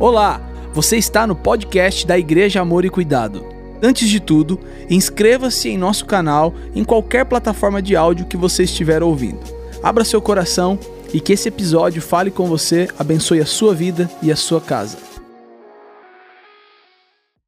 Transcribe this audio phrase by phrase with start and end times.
[0.00, 0.40] Olá,
[0.72, 3.44] você está no podcast da Igreja Amor e Cuidado.
[3.82, 9.02] Antes de tudo, inscreva-se em nosso canal em qualquer plataforma de áudio que você estiver
[9.02, 9.40] ouvindo.
[9.82, 10.78] Abra seu coração
[11.12, 14.98] e que esse episódio fale com você, abençoe a sua vida e a sua casa.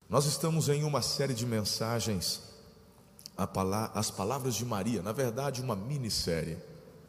[0.08, 2.42] Nós estamos em uma série de mensagens,
[3.94, 6.58] as palavras de Maria, na verdade, uma minissérie.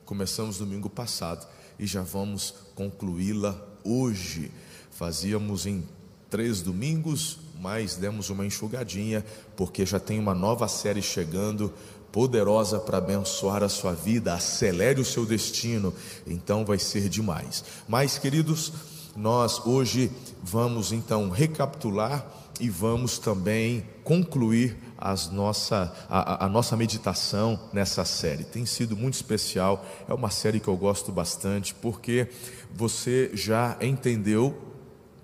[0.05, 1.47] Começamos domingo passado
[1.79, 4.51] e já vamos concluí-la hoje.
[5.01, 5.83] Fazíamos em
[6.29, 9.25] três domingos, mas demos uma enxugadinha,
[9.57, 11.73] porque já tem uma nova série chegando,
[12.11, 15.91] poderosa para abençoar a sua vida, acelere o seu destino,
[16.27, 17.65] então vai ser demais.
[17.87, 18.73] Mas, queridos,
[19.15, 20.11] nós hoje
[20.43, 22.23] vamos então recapitular
[22.59, 28.43] e vamos também concluir as nossa, a, a, nossa meditação nessa série.
[28.43, 32.29] Tem sido muito especial, é uma série que eu gosto bastante, porque
[32.71, 34.69] você já entendeu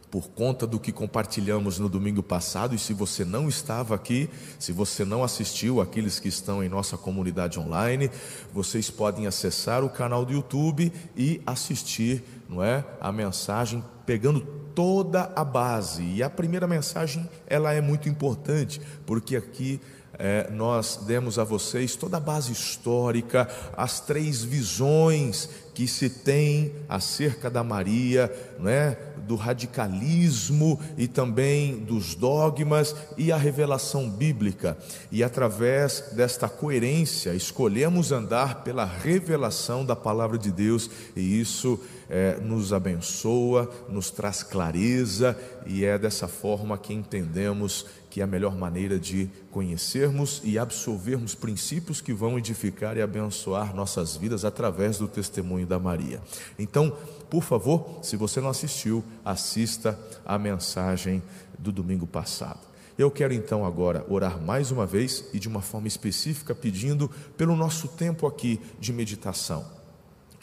[0.09, 4.71] por conta do que compartilhamos no domingo passado, e se você não estava aqui, se
[4.71, 8.09] você não assistiu, aqueles que estão em nossa comunidade online,
[8.53, 14.39] vocês podem acessar o canal do YouTube e assistir, não é, a mensagem pegando
[14.73, 16.03] toda a base.
[16.03, 19.81] E a primeira mensagem, ela é muito importante, porque aqui
[20.19, 26.73] é, nós demos a vocês toda a base histórica, as três visões que se tem
[26.89, 34.75] acerca da Maria, né, do radicalismo e também dos dogmas e a revelação bíblica.
[35.11, 41.79] E através desta coerência, escolhemos andar pela revelação da palavra de Deus, e isso
[42.09, 47.85] é, nos abençoa, nos traz clareza, e é dessa forma que entendemos
[48.17, 53.75] que é a melhor maneira de conhecermos e absorvermos princípios que vão edificar e abençoar
[53.75, 56.19] nossas vidas através do testemunho da Maria.
[56.57, 56.97] Então,
[57.29, 61.21] por favor, se você não assistiu, assista a mensagem
[61.59, 62.61] do domingo passado.
[62.97, 67.55] Eu quero então agora orar mais uma vez e de uma forma específica pedindo pelo
[67.55, 69.63] nosso tempo aqui de meditação.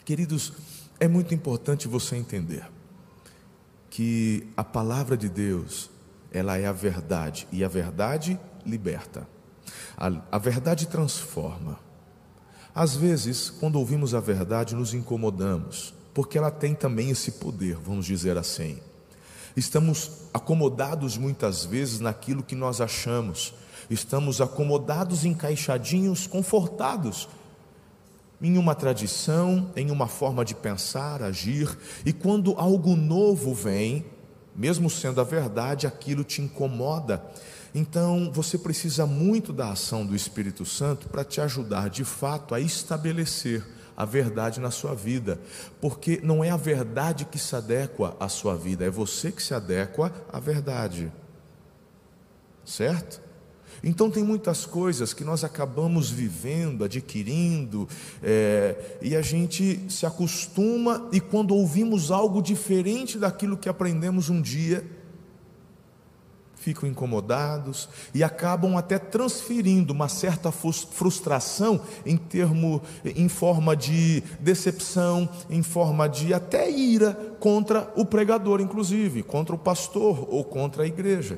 [0.05, 0.53] Queridos,
[0.97, 2.65] é muito importante você entender
[3.89, 5.93] que a palavra de Deus
[6.35, 9.25] ela é a verdade, e a verdade liberta.
[9.95, 11.79] A, a verdade transforma.
[12.73, 18.05] Às vezes, quando ouvimos a verdade, nos incomodamos, porque ela tem também esse poder, vamos
[18.05, 18.79] dizer assim.
[19.55, 23.53] Estamos acomodados muitas vezes naquilo que nós achamos,
[23.89, 27.29] estamos acomodados, encaixadinhos, confortados
[28.41, 34.03] em uma tradição, em uma forma de pensar, agir, e quando algo novo vem,
[34.55, 37.23] mesmo sendo a verdade, aquilo te incomoda.
[37.73, 42.59] Então, você precisa muito da ação do Espírito Santo para te ajudar de fato a
[42.59, 43.65] estabelecer
[43.97, 45.39] a verdade na sua vida,
[45.79, 49.53] porque não é a verdade que se adequa à sua vida, é você que se
[49.53, 51.11] adequa à verdade.
[52.65, 53.24] Certo?
[53.87, 57.87] Então, tem muitas coisas que nós acabamos vivendo, adquirindo,
[58.23, 64.41] é, e a gente se acostuma, e quando ouvimos algo diferente daquilo que aprendemos um
[64.41, 64.83] dia,
[66.55, 75.29] ficam incomodados e acabam até transferindo uma certa frustração em termo em forma de decepção,
[75.47, 80.87] em forma de até ira contra o pregador inclusive, contra o pastor ou contra a
[80.87, 81.37] igreja.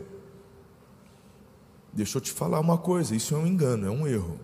[1.98, 4.40] Deixa eu te falar uma coisa: isso é um engano, é um erro.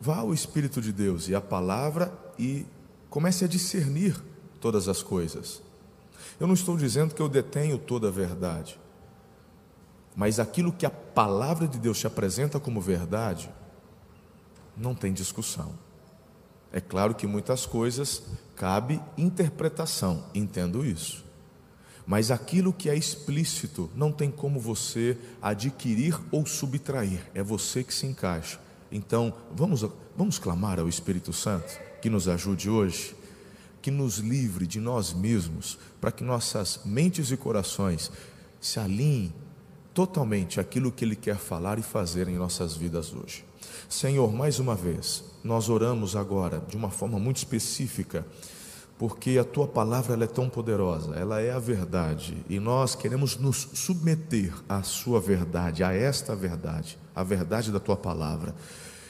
[0.00, 2.64] Vá ao Espírito de Deus e a palavra e
[3.10, 4.18] comece a discernir
[4.62, 5.60] todas as coisas.
[6.40, 8.80] Eu não estou dizendo que eu detenho toda a verdade,
[10.16, 13.50] mas aquilo que a palavra de Deus te apresenta como verdade,
[14.74, 15.74] não tem discussão.
[16.72, 18.22] É claro que muitas coisas
[18.56, 21.29] cabe interpretação, entendo isso.
[22.10, 27.94] Mas aquilo que é explícito não tem como você adquirir ou subtrair, é você que
[27.94, 28.58] se encaixa.
[28.90, 31.72] Então, vamos, vamos clamar ao Espírito Santo
[32.02, 33.14] que nos ajude hoje,
[33.80, 38.10] que nos livre de nós mesmos, para que nossas mentes e corações
[38.60, 39.32] se alinhem
[39.94, 43.44] totalmente àquilo que Ele quer falar e fazer em nossas vidas hoje.
[43.88, 48.26] Senhor, mais uma vez, nós oramos agora de uma forma muito específica
[49.00, 53.34] porque a tua palavra ela é tão poderosa, ela é a verdade, e nós queremos
[53.38, 58.54] nos submeter à sua verdade, a esta verdade, a verdade da tua palavra.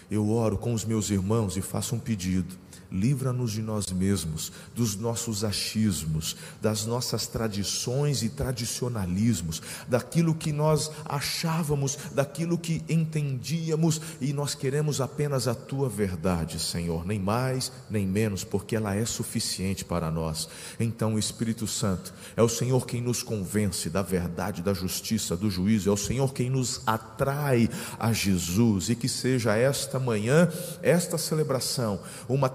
[0.08, 2.54] Eu oro com os meus irmãos e faço um pedido.
[2.90, 10.90] Livra-nos de nós mesmos, dos nossos achismos, das nossas tradições e tradicionalismos, daquilo que nós
[11.04, 18.06] achávamos, daquilo que entendíamos e nós queremos apenas a tua verdade, Senhor, nem mais nem
[18.06, 20.48] menos, porque ela é suficiente para nós.
[20.78, 25.50] Então, o Espírito Santo é o Senhor quem nos convence da verdade, da justiça, do
[25.50, 30.48] juízo, é o Senhor quem nos atrai a Jesus e que seja esta manhã,
[30.82, 32.48] esta celebração, uma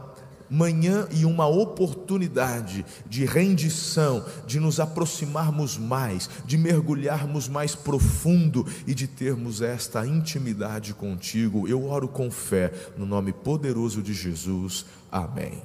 [0.50, 8.94] manhã e uma oportunidade de rendição, de nos aproximarmos mais, de mergulharmos mais profundo e
[8.94, 11.68] de termos esta intimidade contigo.
[11.68, 14.86] Eu oro com fé no nome poderoso de Jesus.
[15.12, 15.62] Amém.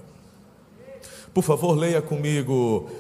[1.33, 2.91] Por favor, leia comigo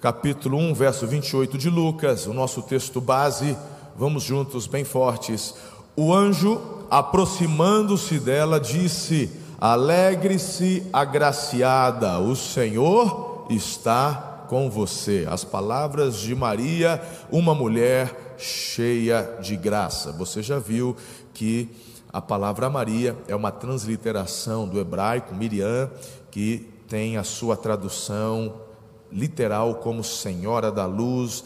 [0.00, 3.56] capítulo 1, verso 28 de Lucas, o nosso texto base.
[3.96, 5.54] Vamos juntos, bem fortes.
[5.94, 9.30] O anjo, aproximando-se dela, disse:
[9.60, 15.26] Alegre-se, agraciada, o Senhor está com você.
[15.28, 16.98] As palavras de Maria,
[17.30, 20.12] uma mulher cheia de graça.
[20.12, 20.96] Você já viu
[21.34, 21.68] que
[22.10, 25.90] a palavra Maria é uma transliteração do hebraico Miriam,
[26.30, 28.62] que tem a sua tradução
[29.12, 31.44] literal como Senhora da Luz,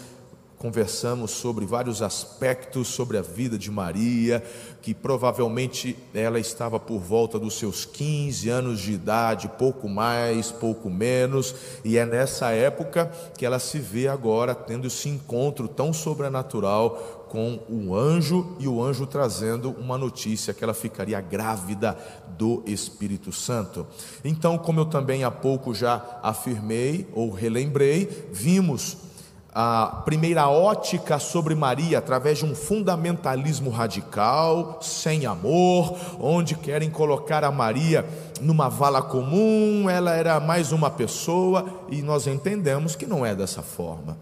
[0.65, 4.43] conversamos sobre vários aspectos sobre a vida de Maria,
[4.81, 10.89] que provavelmente ela estava por volta dos seus 15 anos de idade, pouco mais, pouco
[10.89, 17.27] menos, e é nessa época que ela se vê agora tendo esse encontro tão sobrenatural
[17.29, 21.95] com o anjo e o anjo trazendo uma notícia que ela ficaria grávida
[22.39, 23.87] do Espírito Santo.
[24.25, 29.05] Então, como eu também há pouco já afirmei ou relembrei, vimos
[29.55, 37.45] a primeira ótica sobre Maria através de um fundamentalismo radical, sem amor, onde querem colocar
[37.45, 38.05] a Maria
[38.41, 43.63] numa vala comum, ela era mais uma pessoa, e nós entendemos que não é dessa
[43.63, 44.19] forma.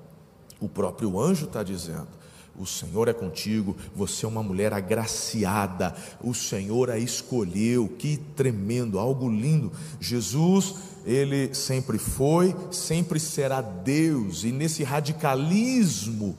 [0.61, 2.08] O próprio anjo está dizendo.
[2.55, 8.99] O Senhor é contigo, você é uma mulher agraciada, o Senhor a escolheu, que tremendo,
[8.99, 9.73] algo lindo.
[9.99, 16.37] Jesus ele sempre foi, sempre será Deus, e nesse radicalismo,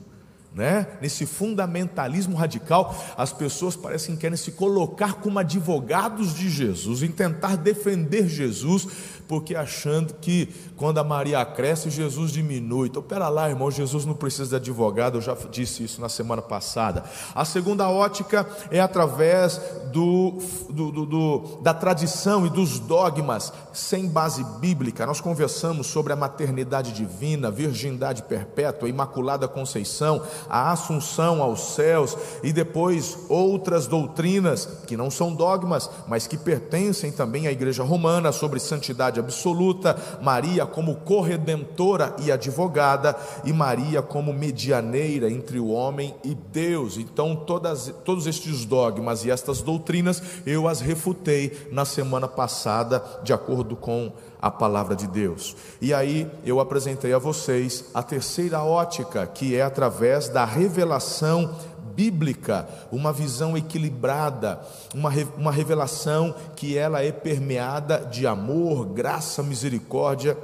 [0.54, 0.86] né?
[1.02, 7.10] Nesse fundamentalismo radical, as pessoas parecem que querem se colocar como advogados de Jesus, em
[7.10, 8.86] tentar defender Jesus,
[9.26, 12.88] porque achando que quando a Maria cresce, Jesus diminui.
[12.88, 16.42] Então, pera lá, irmão, Jesus não precisa de advogado, eu já disse isso na semana
[16.42, 17.04] passada.
[17.34, 19.60] A segunda ótica é através
[19.92, 20.38] do,
[20.70, 25.06] do, do, do da tradição e dos dogmas sem base bíblica.
[25.06, 32.52] Nós conversamos sobre a maternidade divina, virgindade perpétua, imaculada conceição, a assunção aos céus e
[32.52, 38.60] depois outras doutrinas que não são dogmas, mas que pertencem também à igreja romana sobre
[38.60, 46.34] santidade absoluta, Maria como corredentora e advogada e Maria como medianeira entre o homem e
[46.34, 46.96] Deus.
[46.96, 53.32] Então, todas, todos estes dogmas e estas doutrinas eu as refutei na semana passada, de
[53.32, 54.12] acordo com
[54.44, 55.56] a palavra de Deus.
[55.80, 61.50] E aí eu apresentei a vocês a terceira ótica, que é através da revelação
[61.96, 64.60] bíblica, uma visão equilibrada,
[64.94, 70.36] uma, uma revelação que ela é permeada de amor, graça, misericórdia.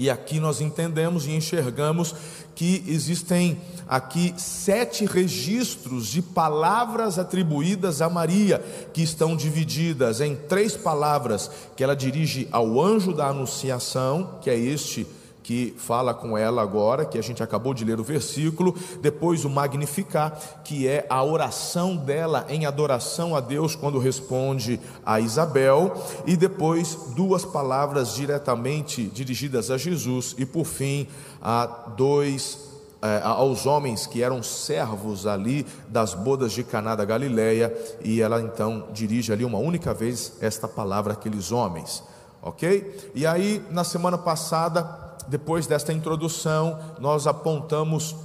[0.00, 2.14] E aqui nós entendemos e enxergamos
[2.54, 8.64] que existem aqui sete registros de palavras atribuídas a Maria,
[8.94, 14.56] que estão divididas em três palavras que ela dirige ao anjo da Anunciação, que é
[14.58, 15.06] este
[15.42, 19.50] que fala com ela agora, que a gente acabou de ler o versículo, depois o
[19.50, 25.94] Magnificar, que é a oração dela em adoração a Deus quando responde a Isabel,
[26.26, 31.06] e depois duas palavras diretamente dirigidas a Jesus, e por fim,
[31.40, 31.66] a
[31.96, 32.70] dois
[33.02, 38.40] é, aos homens que eram servos ali das bodas de Caná da Galileia, e ela
[38.42, 42.02] então dirige ali uma única vez esta palavra àqueles homens,
[42.42, 43.10] ok?
[43.14, 48.16] E aí, na semana passada, depois desta introdução, nós apontamos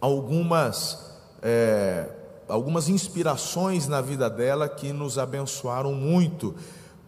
[0.00, 2.08] algumas, é,
[2.48, 6.54] algumas inspirações na vida dela que nos abençoaram muito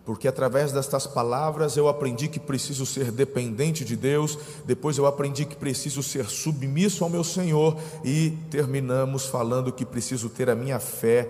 [0.04, 5.44] porque através destas palavras eu aprendi que preciso ser dependente de Deus, depois eu aprendi
[5.44, 10.78] que preciso ser submisso ao meu Senhor e terminamos falando que preciso ter a minha
[10.78, 11.28] fé,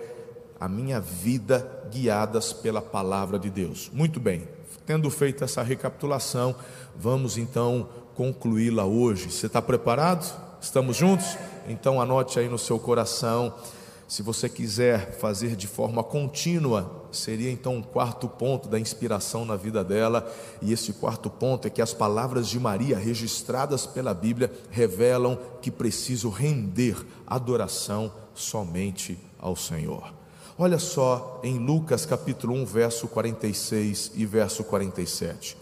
[0.60, 3.90] a minha vida guiadas pela palavra de Deus.
[3.94, 4.46] Muito bem,
[4.86, 6.54] tendo feito essa recapitulação,
[6.96, 9.30] vamos então concluí-la hoje.
[9.30, 10.32] Você está preparado?
[10.60, 11.36] Estamos juntos?
[11.68, 13.52] Então anote aí no seu coração
[14.08, 19.56] Se você quiser fazer de forma contínua, seria então um quarto ponto da inspiração na
[19.56, 24.52] vida dela, e esse quarto ponto é que as palavras de Maria, registradas pela Bíblia,
[24.70, 30.14] revelam que preciso render adoração somente ao Senhor.
[30.58, 35.54] Olha só em Lucas capítulo 1, verso 46 e verso 47.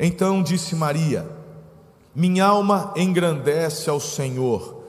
[0.00, 1.28] Então disse Maria:
[2.12, 4.82] Minha alma engrandece ao Senhor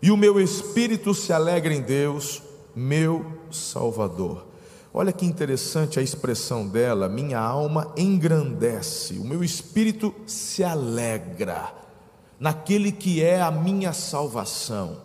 [0.00, 2.40] e o meu espírito se alegra em Deus,
[2.72, 4.46] meu Salvador.
[4.92, 11.74] Olha que interessante a expressão dela, minha alma engrandece, o meu espírito se alegra
[12.38, 14.98] naquele que é a minha salvação.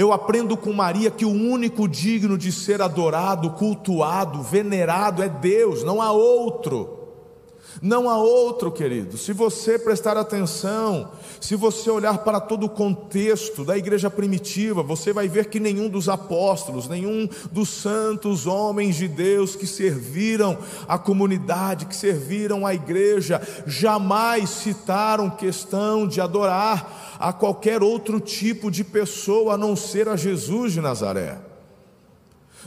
[0.00, 5.84] Eu aprendo com Maria que o único digno de ser adorado, cultuado, venerado é Deus,
[5.84, 6.96] não há outro.
[7.82, 9.18] Não há outro, querido.
[9.18, 15.12] Se você prestar atenção, se você olhar para todo o contexto da igreja primitiva, você
[15.12, 20.56] vai ver que nenhum dos apóstolos, nenhum dos santos homens de Deus que serviram
[20.88, 28.70] a comunidade, que serviram a igreja, jamais citaram questão de adorar a qualquer outro tipo
[28.70, 31.38] de pessoa a não ser a Jesus de Nazaré.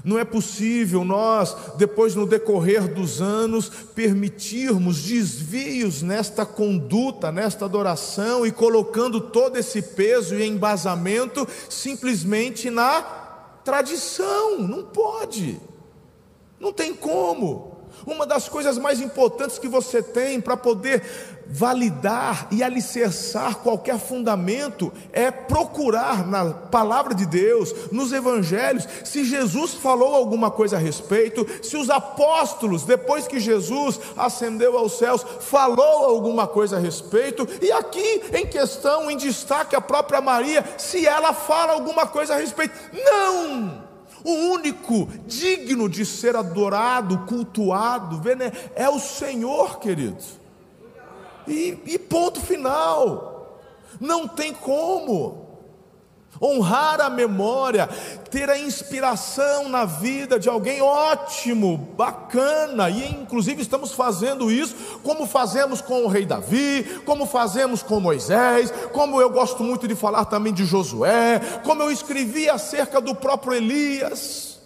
[0.03, 8.45] Não é possível nós, depois no decorrer dos anos, permitirmos desvios nesta conduta, nesta adoração
[8.45, 13.01] e colocando todo esse peso e embasamento simplesmente na
[13.63, 14.59] tradição.
[14.59, 15.59] Não pode,
[16.59, 17.72] não tem como.
[18.05, 21.03] Uma das coisas mais importantes que você tem para poder
[21.47, 29.73] validar e alicerçar qualquer fundamento é procurar na palavra de Deus, nos evangelhos, se Jesus
[29.73, 36.05] falou alguma coisa a respeito, se os apóstolos, depois que Jesus ascendeu aos céus, falou
[36.05, 41.33] alguma coisa a respeito, e aqui em questão, em destaque, a própria Maria, se ela
[41.33, 42.73] fala alguma coisa a respeito.
[42.93, 43.92] Não!
[44.23, 48.21] O único digno de ser adorado, cultuado,
[48.75, 50.39] é o Senhor, queridos.
[51.47, 53.59] E, e ponto final.
[53.99, 55.42] Não tem como.
[56.41, 57.87] Honrar a memória,
[58.29, 65.25] ter a inspiração na vida de alguém ótimo, bacana, e inclusive estamos fazendo isso, como
[65.25, 70.25] fazemos com o rei Davi, como fazemos com Moisés, como eu gosto muito de falar
[70.25, 74.59] também de Josué, como eu escrevi acerca do próprio Elias.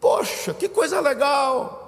[0.00, 1.81] Poxa, que coisa legal!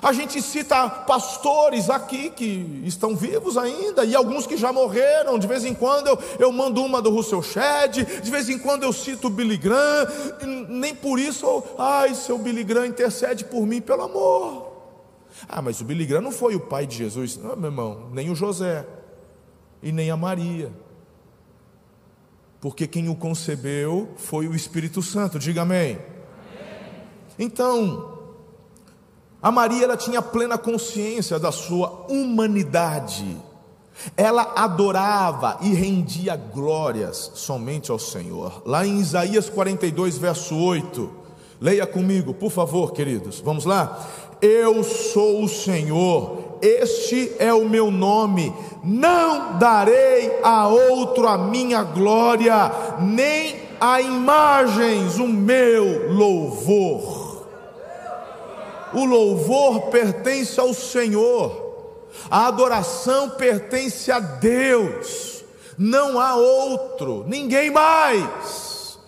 [0.00, 5.38] A gente cita pastores aqui que estão vivos ainda, e alguns que já morreram.
[5.38, 8.84] De vez em quando eu, eu mando uma do Russell Shedd, de vez em quando
[8.84, 10.06] eu cito o Billy Graham,
[10.68, 14.68] nem por isso, ai, seu Billy Graham intercede por mim, pelo amor.
[15.48, 18.30] Ah, mas o Billy Graham não foi o pai de Jesus, não, meu irmão, nem
[18.30, 18.86] o José,
[19.82, 20.72] e nem a Maria,
[22.60, 25.92] porque quem o concebeu foi o Espírito Santo, diga amém.
[25.92, 26.02] amém.
[27.38, 28.17] Então,
[29.42, 33.36] a Maria ela tinha plena consciência da sua humanidade.
[34.16, 38.62] Ela adorava e rendia glórias somente ao Senhor.
[38.64, 41.10] Lá em Isaías 42, verso 8.
[41.60, 43.40] Leia comigo, por favor, queridos.
[43.40, 44.06] Vamos lá?
[44.40, 48.54] Eu sou o Senhor, este é o meu nome.
[48.84, 57.17] Não darei a outro a minha glória, nem a imagens o meu louvor.
[58.92, 65.44] O louvor pertence ao Senhor, a adoração pertence a Deus,
[65.76, 68.98] não há outro, ninguém mais.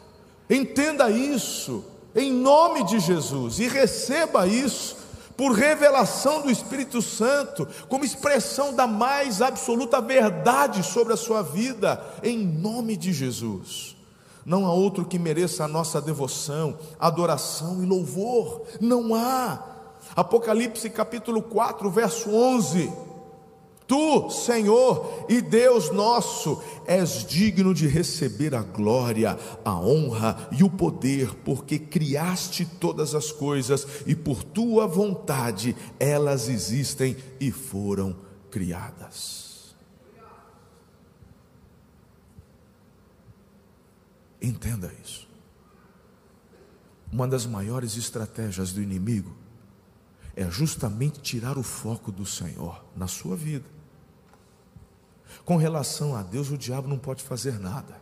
[0.49, 1.84] Entenda isso,
[2.14, 4.96] em nome de Jesus, e receba isso
[5.37, 12.04] por revelação do Espírito Santo, como expressão da mais absoluta verdade sobre a sua vida,
[12.22, 13.96] em nome de Jesus.
[14.44, 18.62] Não há outro que mereça a nossa devoção, adoração e louvor.
[18.80, 19.69] Não há.
[20.14, 22.90] Apocalipse capítulo 4, verso 11.
[23.90, 30.70] Tu, Senhor e Deus nosso, és digno de receber a glória, a honra e o
[30.70, 38.16] poder, porque criaste todas as coisas e por tua vontade elas existem e foram
[38.48, 39.74] criadas.
[44.40, 45.28] Entenda isso.
[47.12, 49.39] Uma das maiores estratégias do inimigo
[50.40, 53.66] é justamente tirar o foco do Senhor na sua vida.
[55.44, 58.00] Com relação a Deus, o diabo não pode fazer nada.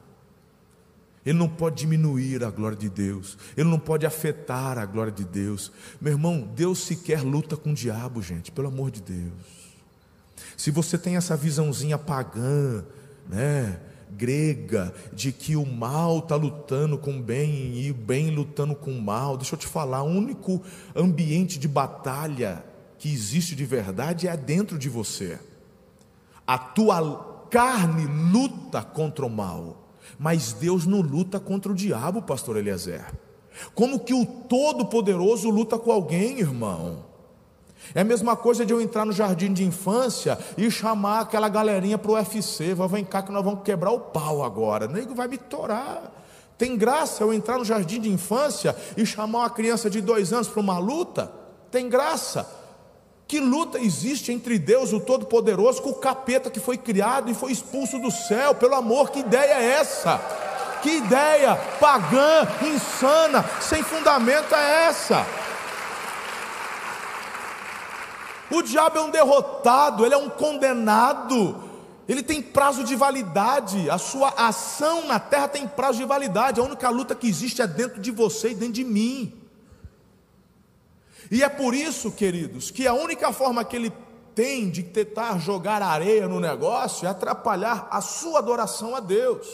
[1.27, 5.25] Ele não pode diminuir a glória de Deus, ele não pode afetar a glória de
[5.25, 5.73] Deus.
[6.01, 9.33] Meu irmão, Deus sequer luta com o diabo, gente, pelo amor de Deus.
[10.57, 12.85] Se você tem essa visãozinha pagã,
[13.29, 13.81] né,
[14.17, 18.91] grega de que o mal está lutando com o bem e o bem lutando com
[18.91, 19.37] o mal.
[19.37, 20.63] Deixa eu te falar, o único
[20.95, 22.65] ambiente de batalha
[22.99, 25.39] que existe de verdade é dentro de você.
[26.47, 29.89] A tua carne luta contra o mal,
[30.19, 33.07] mas Deus não luta contra o diabo, pastor Eliezer.
[33.75, 37.08] Como que o Todo-Poderoso luta com alguém, irmão?
[37.95, 41.99] É a mesma coisa de eu entrar no jardim de infância e chamar aquela galerinha
[41.99, 42.75] para o UFC.
[42.91, 44.87] Vem cá que nós vamos quebrar o pau agora.
[44.87, 46.13] O nego vai me torar.
[46.57, 50.49] Tem graça eu entrar no jardim de infância e chamar uma criança de dois anos
[50.49, 51.31] para uma luta?
[51.71, 52.49] Tem graça.
[53.29, 57.53] Que luta existe entre Deus, o Todo-Poderoso, com o capeta que foi criado e foi
[57.53, 58.55] expulso do céu?
[58.55, 60.19] Pelo amor, que ideia é essa?
[60.83, 65.27] Que ideia pagã, insana, sem fundamento é essa?
[68.51, 71.63] O diabo é um derrotado, ele é um condenado,
[72.09, 76.65] ele tem prazo de validade, a sua ação na terra tem prazo de validade, a
[76.65, 79.35] única luta que existe é dentro de você e dentro de mim.
[81.31, 83.93] E é por isso, queridos, que a única forma que ele
[84.35, 89.49] tem de tentar jogar areia no negócio é atrapalhar a sua adoração a Deus.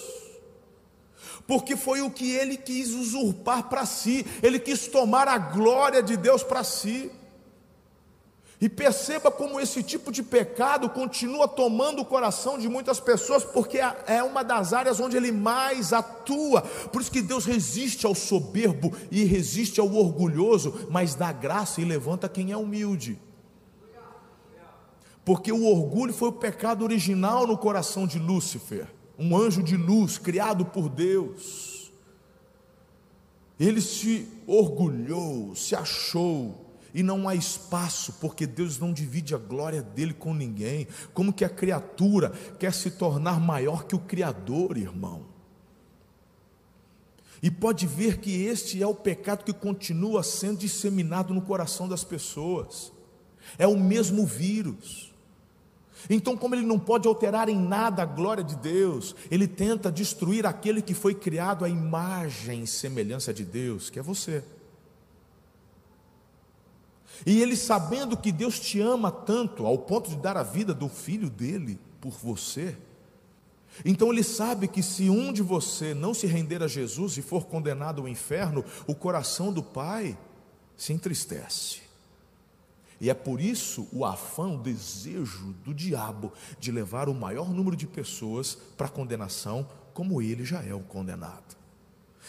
[1.47, 6.17] Porque foi o que ele quis usurpar para si, ele quis tomar a glória de
[6.17, 7.11] Deus para si.
[8.64, 13.78] E perceba como esse tipo de pecado continua tomando o coração de muitas pessoas, porque
[14.06, 16.62] é uma das áreas onde ele mais atua.
[16.62, 21.85] Por isso que Deus resiste ao soberbo e resiste ao orgulhoso, mas dá graça e
[21.85, 23.21] levanta quem é humilde.
[25.26, 28.87] Porque o orgulho foi o pecado original no coração de Lúcifer,
[29.18, 31.92] um anjo de luz criado por Deus.
[33.61, 36.63] Ele se orgulhou, se achou
[36.95, 40.87] e não há espaço, porque Deus não divide a glória dele com ninguém.
[41.13, 45.27] Como que a criatura quer se tornar maior que o Criador, irmão?
[47.43, 52.05] E pode ver que este é o pecado que continua sendo disseminado no coração das
[52.05, 52.93] pessoas.
[53.59, 55.13] É o mesmo vírus.
[56.09, 60.47] Então, como ele não pode alterar em nada a glória de Deus, ele tenta destruir
[60.47, 64.45] aquele que foi criado à imagem e semelhança de Deus, que é você.
[67.26, 70.88] E ele sabendo que Deus te ama tanto, ao ponto de dar a vida do
[70.88, 72.76] filho dele por você,
[73.85, 77.47] então ele sabe que se um de você não se render a Jesus e for
[77.47, 80.17] condenado ao inferno, o coração do Pai
[80.76, 81.82] se entristece.
[83.00, 87.76] E é por isso o afã, o desejo do diabo de levar o maior número
[87.76, 91.64] de pessoas para a condenação, como ele já é o condenado.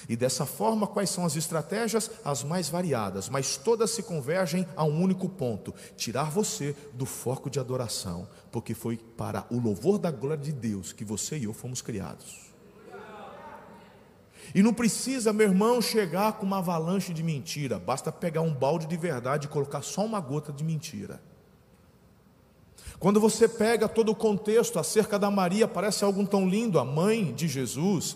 [0.07, 2.11] E dessa forma, quais são as estratégias?
[2.23, 7.49] As mais variadas, mas todas se convergem a um único ponto: tirar você do foco
[7.49, 11.53] de adoração, porque foi para o louvor da glória de Deus que você e eu
[11.53, 12.45] fomos criados.
[14.53, 18.85] E não precisa, meu irmão, chegar com uma avalanche de mentira, basta pegar um balde
[18.85, 21.19] de verdade e colocar só uma gota de mentira.
[22.99, 27.33] Quando você pega todo o contexto acerca da Maria, parece algo tão lindo, a mãe
[27.33, 28.15] de Jesus,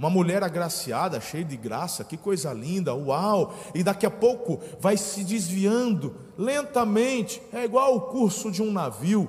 [0.00, 3.54] uma mulher agraciada, cheia de graça, que coisa linda, uau!
[3.74, 9.28] E daqui a pouco vai se desviando lentamente, é igual o curso de um navio.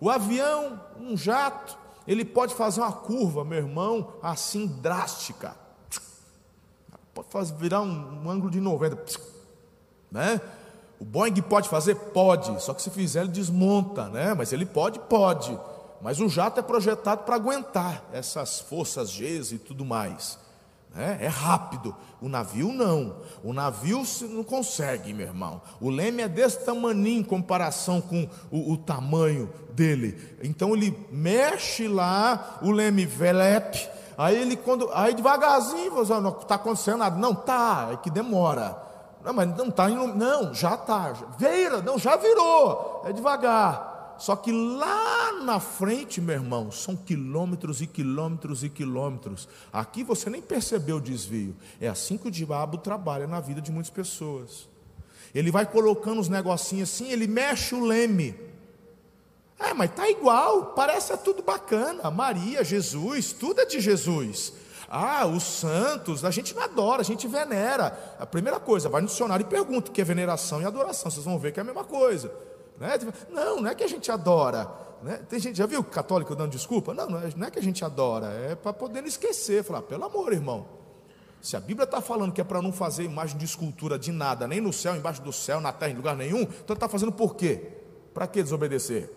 [0.00, 5.54] O avião, um jato, ele pode fazer uma curva, meu irmão, assim drástica.
[7.14, 9.00] Pode fazer, virar um, um ângulo de 90,
[10.10, 10.40] né?
[10.98, 11.94] O Boeing pode fazer?
[11.94, 14.34] Pode, só que se fizer ele desmonta, né?
[14.34, 15.56] Mas ele pode, pode.
[16.00, 20.38] Mas o jato é projetado para aguentar essas forças Gs e tudo mais.
[20.94, 21.18] Né?
[21.20, 21.94] É rápido.
[22.20, 23.16] O navio não.
[23.42, 25.60] O navio não consegue, meu irmão.
[25.80, 30.38] O leme é desse tamanho em comparação com o, o tamanho dele.
[30.42, 33.88] Então ele mexe lá, o leme velepe.
[34.16, 37.16] Aí ele quando, aí devagarzinho, você não está acontecendo nada.
[37.16, 38.76] Não tá, é que demora.
[39.24, 41.12] Não, mas não está não, já está.
[41.38, 43.02] Vira, não, já virou.
[43.04, 43.97] É devagar.
[44.18, 49.48] Só que lá na frente, meu irmão, são quilômetros e quilômetros e quilômetros.
[49.72, 51.56] Aqui você nem percebeu o desvio.
[51.80, 54.68] É assim que o diabo trabalha na vida de muitas pessoas.
[55.34, 58.34] Ele vai colocando os negocinhos assim, ele mexe o leme.
[59.58, 62.10] É, mas tá igual, parece é tudo bacana.
[62.10, 64.52] Maria, Jesus, tudo é de Jesus.
[64.88, 68.16] Ah, os santos, a gente não adora, a gente venera.
[68.18, 71.10] A primeira coisa, vai no dicionário e pergunta o que é veneração e adoração.
[71.10, 72.32] Vocês vão ver que é a mesma coisa.
[72.78, 72.98] Né?
[73.30, 74.70] Não, não é que a gente adora.
[75.02, 75.16] Né?
[75.28, 76.94] Tem gente, já viu católico dando desculpa?
[76.94, 79.62] Não, não é, não é que a gente adora, é para poder esquecer.
[79.64, 80.66] Falar, pelo amor, irmão.
[81.40, 84.46] Se a Bíblia está falando que é para não fazer imagem de escultura de nada,
[84.48, 87.36] nem no céu, embaixo do céu, na terra, em lugar nenhum, então está fazendo por
[87.36, 87.68] quê?
[88.12, 89.10] Para que desobedecer?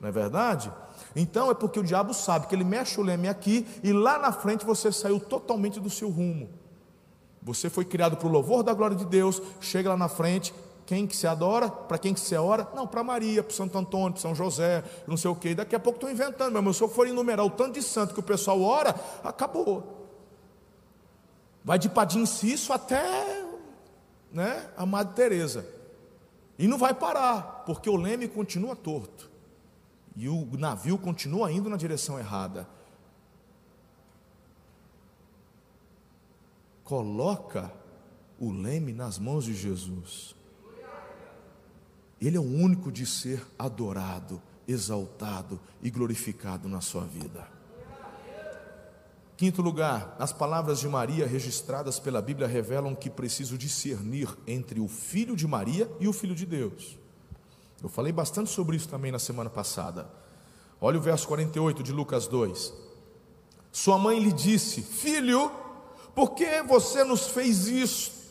[0.00, 0.72] Não é verdade?
[1.16, 4.30] Então é porque o diabo sabe que ele mexe o leme aqui e lá na
[4.30, 6.48] frente você saiu totalmente do seu rumo.
[7.42, 10.54] Você foi criado para o louvor da glória de Deus, chega lá na frente,
[10.86, 11.68] quem que se adora?
[11.68, 12.68] Para quem que se ora?
[12.74, 15.54] Não, para Maria, para Santo Antônio, para São José, não sei o quê.
[15.54, 16.72] Daqui a pouco estou inventando, meu.
[16.74, 20.08] Se eu for enumerar o tanto de santo que o pessoal ora, acabou.
[21.64, 23.44] Vai de Padim Cício até
[24.30, 25.66] né, a Madre Teresa.
[26.58, 29.30] E não vai parar, porque o leme continua torto.
[30.14, 32.68] E o navio continua indo na direção errada.
[36.84, 37.72] Coloca
[38.38, 40.36] o leme nas mãos de Jesus.
[42.26, 47.46] Ele é o único de ser adorado, exaltado e glorificado na sua vida.
[49.36, 54.88] Quinto lugar, as palavras de Maria registradas pela Bíblia revelam que preciso discernir entre o
[54.88, 56.96] filho de Maria e o filho de Deus.
[57.82, 60.08] Eu falei bastante sobre isso também na semana passada.
[60.80, 62.72] Olha o verso 48 de Lucas 2.
[63.72, 65.50] Sua mãe lhe disse: Filho,
[66.14, 68.23] por que você nos fez isto?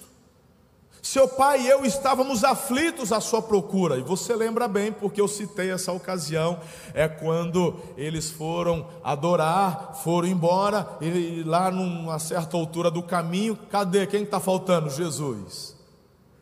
[1.03, 5.27] Seu pai e eu estávamos aflitos à sua procura, e você lembra bem, porque eu
[5.27, 6.61] citei essa ocasião,
[6.93, 14.07] é quando eles foram adorar, foram embora, e lá numa certa altura do caminho, cadê?
[14.07, 14.89] Quem está faltando?
[14.89, 15.72] Jesus.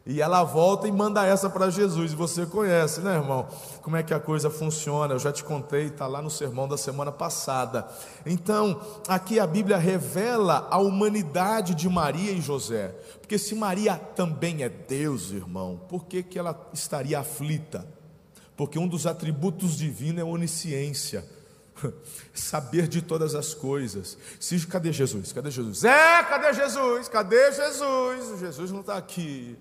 [0.06, 2.12] E ela volta e manda essa para Jesus.
[2.14, 3.48] Você conhece, né, irmão?
[3.84, 5.14] Como é que a coisa funciona?
[5.14, 7.88] Eu já te contei, está lá no sermão da semana passada.
[8.26, 12.96] Então, aqui a Bíblia revela a humanidade de Maria e José.
[13.20, 17.88] Porque se Maria também é Deus, irmão, por que, que ela estaria aflita?
[18.58, 21.24] Porque um dos atributos divinos é onisciência.
[22.34, 24.18] Saber de todas as coisas.
[24.40, 25.32] Se, cadê Jesus?
[25.32, 25.84] Cadê Jesus?
[25.84, 27.08] É, cadê Jesus?
[27.08, 28.40] Cadê Jesus?
[28.40, 29.58] Jesus não está aqui.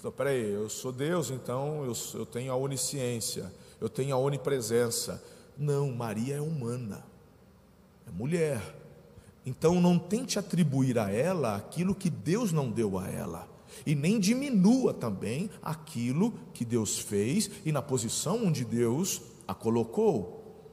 [0.00, 5.22] Então, peraí, eu sou Deus, então eu, eu tenho a onisciência, eu tenho a onipresença.
[5.58, 7.04] Não, Maria é humana,
[8.08, 8.62] é mulher.
[9.44, 13.46] Então não tente atribuir a ela aquilo que Deus não deu a ela.
[13.84, 20.64] E nem diminua também aquilo que Deus fez e na posição onde Deus a colocou.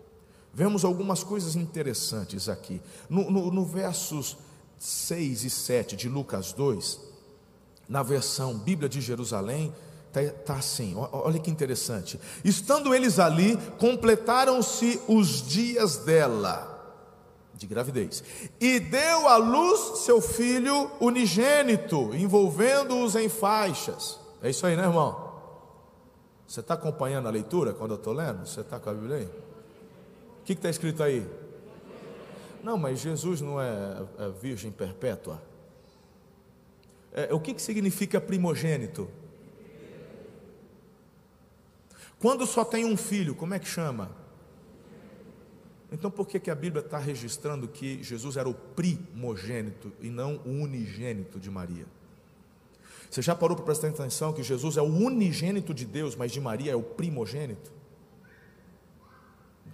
[0.54, 2.82] Vemos algumas coisas interessantes aqui.
[3.10, 4.38] No, no, no versos
[4.78, 7.17] 6 e 7 de Lucas 2,
[7.88, 9.74] na versão Bíblia de Jerusalém,
[10.08, 12.20] está tá assim, olha que interessante.
[12.44, 16.76] Estando eles ali, completaram-se os dias dela,
[17.54, 18.24] de gravidez,
[18.60, 24.20] e deu à luz seu filho unigênito, envolvendo-os em faixas.
[24.42, 25.28] É isso aí, né, irmão?
[26.48, 28.46] Você está acompanhando a leitura quando eu estou lendo?
[28.46, 29.26] Você está com a Bíblia aí?
[29.26, 31.28] O que está escrito aí?
[32.64, 35.42] Não, mas Jesus não é, é virgem perpétua?
[37.18, 39.10] É, o que, que significa primogênito?
[42.20, 44.12] Quando só tem um filho, como é que chama?
[45.92, 50.36] Então por que, que a Bíblia está registrando que Jesus era o primogênito e não
[50.46, 51.88] o unigênito de Maria?
[53.10, 56.40] Você já parou para prestar atenção que Jesus é o unigênito de Deus, mas de
[56.40, 57.72] Maria é o primogênito?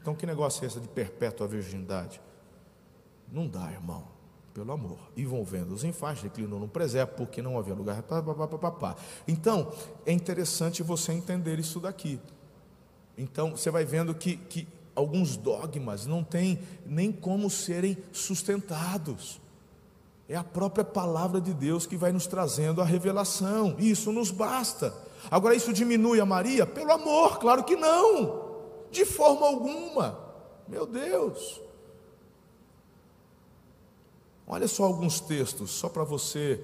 [0.01, 2.21] Então que negócio é esse de perpétua virgindade?
[3.29, 4.12] Não dá, irmão
[4.53, 8.03] pelo amor, envolvendo-os em faixa, declinou no presépio, porque não havia lugar.
[8.03, 8.95] Pá, pá, pá,
[9.27, 9.71] Então,
[10.05, 12.19] é interessante você entender isso daqui.
[13.17, 19.41] Então, você vai vendo que, que alguns dogmas não têm nem como serem sustentados.
[20.29, 24.29] É a própria palavra de Deus que vai nos trazendo a revelação, e isso nos
[24.29, 24.93] basta.
[25.31, 26.65] Agora, isso diminui a Maria?
[26.65, 28.59] Pelo amor, claro que não,
[28.91, 30.19] de forma alguma.
[30.67, 31.59] Meu Deus.
[34.45, 36.59] Olha só alguns textos, só para você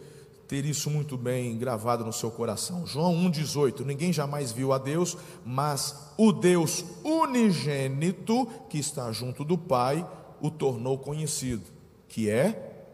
[0.47, 2.85] ter isso muito bem gravado no seu coração.
[2.85, 9.57] João 1,18: Ninguém jamais viu a Deus, mas o Deus unigênito que está junto do
[9.57, 10.05] Pai
[10.41, 11.63] o tornou conhecido,
[12.07, 12.87] que é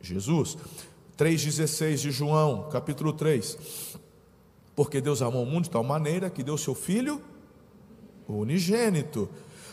[0.00, 0.56] Jesus.
[1.16, 3.58] 3,16 de João, capítulo 3.
[4.74, 7.20] Porque Deus amou o mundo de tal maneira que deu seu Filho
[8.28, 9.28] unigênito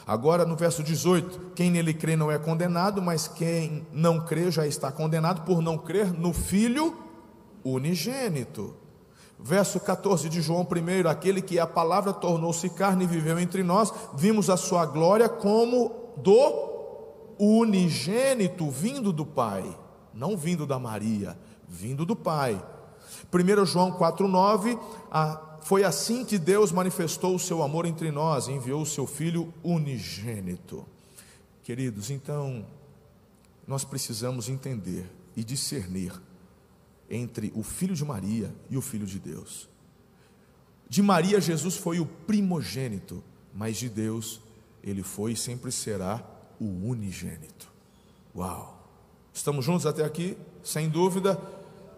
[0.08, 4.66] Agora no verso 18: quem nele crê não é condenado, mas quem não crê já
[4.66, 6.98] está condenado por não crer no Filho
[7.62, 8.74] unigênito.
[9.38, 13.94] Verso 14 de João 1: aquele que a palavra tornou-se carne e viveu entre nós,
[14.14, 16.78] vimos a sua glória como do
[17.38, 19.78] unigênito vindo do Pai,
[20.14, 22.64] não vindo da Maria, vindo do Pai.
[23.32, 24.80] 1 João 4,9:
[25.62, 30.86] foi assim que Deus manifestou o seu amor entre nós, enviou o seu Filho unigênito.
[31.64, 32.66] Queridos, então,
[33.68, 36.14] nós precisamos entender e discernir
[37.10, 39.70] entre o filho de Maria e o filho de Deus.
[40.90, 44.42] De Maria, Jesus foi o primogênito, mas de Deus,
[44.82, 46.24] ele foi e sempre será
[46.60, 47.70] o unigênito.
[48.36, 48.78] Uau!
[49.34, 50.38] Estamos juntos até aqui?
[50.64, 51.40] Sem dúvida.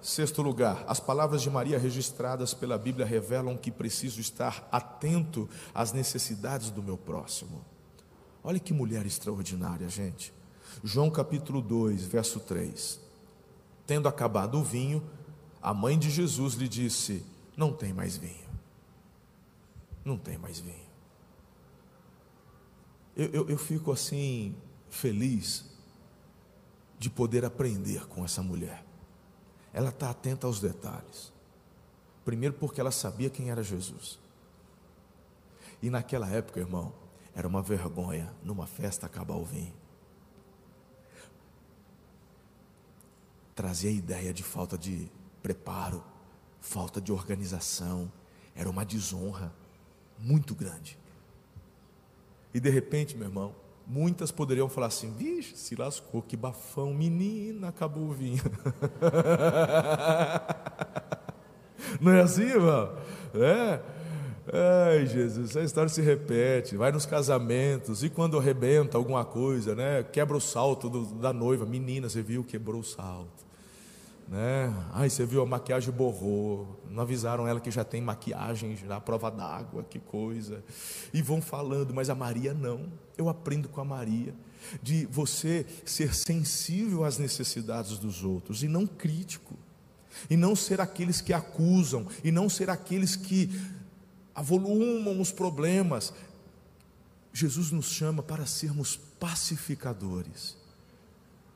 [0.01, 5.91] Sexto lugar, as palavras de Maria registradas pela Bíblia revelam que preciso estar atento às
[5.91, 7.65] necessidades do meu próximo.
[8.41, 10.33] Olha que mulher extraordinária, gente.
[10.83, 12.99] João capítulo 2, verso 3.
[13.85, 15.03] Tendo acabado o vinho,
[15.61, 17.25] a mãe de Jesus lhe disse:
[17.57, 18.47] Não tem mais vinho.
[20.05, 20.89] Não tem mais vinho.
[23.17, 24.55] Eu, eu, eu fico assim,
[24.89, 25.65] feliz
[26.97, 28.88] de poder aprender com essa mulher.
[29.73, 31.31] Ela está atenta aos detalhes.
[32.25, 34.19] Primeiro, porque ela sabia quem era Jesus.
[35.81, 36.93] E naquela época, irmão,
[37.33, 39.73] era uma vergonha numa festa acabar o vinho.
[43.55, 45.09] Trazia a ideia de falta de
[45.41, 46.03] preparo,
[46.59, 48.11] falta de organização.
[48.55, 49.53] Era uma desonra
[50.17, 50.97] muito grande.
[52.53, 53.55] E de repente, meu irmão,
[53.89, 58.37] Muitas poderiam falar assim: vixe, se lascou, que bafão, menina, acabou o vinho.
[61.99, 62.95] Não é assim, irmão?
[63.33, 63.79] É.
[64.51, 66.77] Ai, Jesus, essa história se repete.
[66.77, 70.03] Vai nos casamentos e quando arrebenta alguma coisa, né?
[70.03, 71.65] Quebra o salto do, da noiva.
[71.65, 72.43] Menina, você viu?
[72.43, 73.48] Quebrou o salto.
[74.29, 74.71] Né?
[74.93, 76.79] Ai, você viu a maquiagem borrou.
[76.87, 80.63] Não avisaram ela que já tem maquiagem na prova d'água, que coisa.
[81.11, 82.91] E vão falando, mas a Maria não.
[83.17, 84.33] Eu aprendo com a Maria
[84.83, 89.55] de você ser sensível às necessidades dos outros e não crítico.
[90.29, 93.49] E não ser aqueles que acusam, e não ser aqueles que
[94.35, 96.13] avolumam os problemas.
[97.31, 100.57] Jesus nos chama para sermos pacificadores.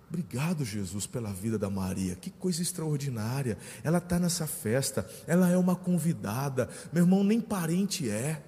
[0.10, 2.16] Obrigado, Jesus, pela vida da Maria.
[2.16, 3.58] Que coisa extraordinária.
[3.84, 6.70] Ela está nessa festa, ela é uma convidada.
[6.92, 8.42] Meu irmão, nem parente é.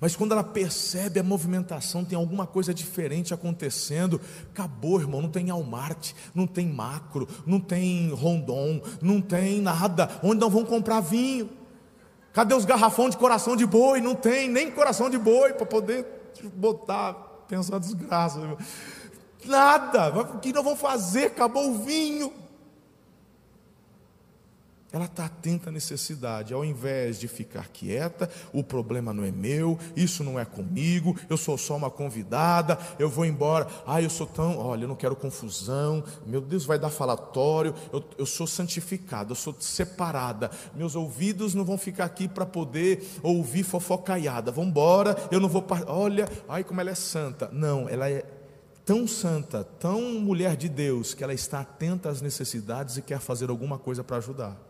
[0.00, 4.18] Mas quando ela percebe a movimentação, tem alguma coisa diferente acontecendo,
[4.50, 5.20] acabou, irmão.
[5.20, 10.08] Não tem Almarte, não tem Macro, não tem Rondon, não tem nada.
[10.22, 11.50] Onde não vão comprar vinho?
[12.32, 14.00] Cadê os garrafões de coração de boi?
[14.00, 16.06] Não tem nem coração de boi para poder
[16.54, 17.12] botar.
[17.48, 18.38] Pensa uma desgraça.
[18.38, 18.56] Irmão.
[19.44, 20.08] Nada.
[20.20, 21.26] O que não vão fazer?
[21.26, 22.32] Acabou o vinho.
[24.92, 29.78] Ela está atenta à necessidade, ao invés de ficar quieta, o problema não é meu,
[29.94, 34.26] isso não é comigo, eu sou só uma convidada, eu vou embora, ah, eu sou
[34.26, 39.30] tão, olha, eu não quero confusão, meu Deus vai dar falatório, eu, eu sou santificada,
[39.30, 45.16] eu sou separada, meus ouvidos não vão ficar aqui para poder ouvir fofocaiada, vamos embora,
[45.30, 48.24] eu não vou, olha, ai como ela é santa, não, ela é
[48.90, 53.48] tão santa, tão mulher de Deus, que ela está atenta às necessidades e quer fazer
[53.48, 54.60] alguma coisa para ajudar.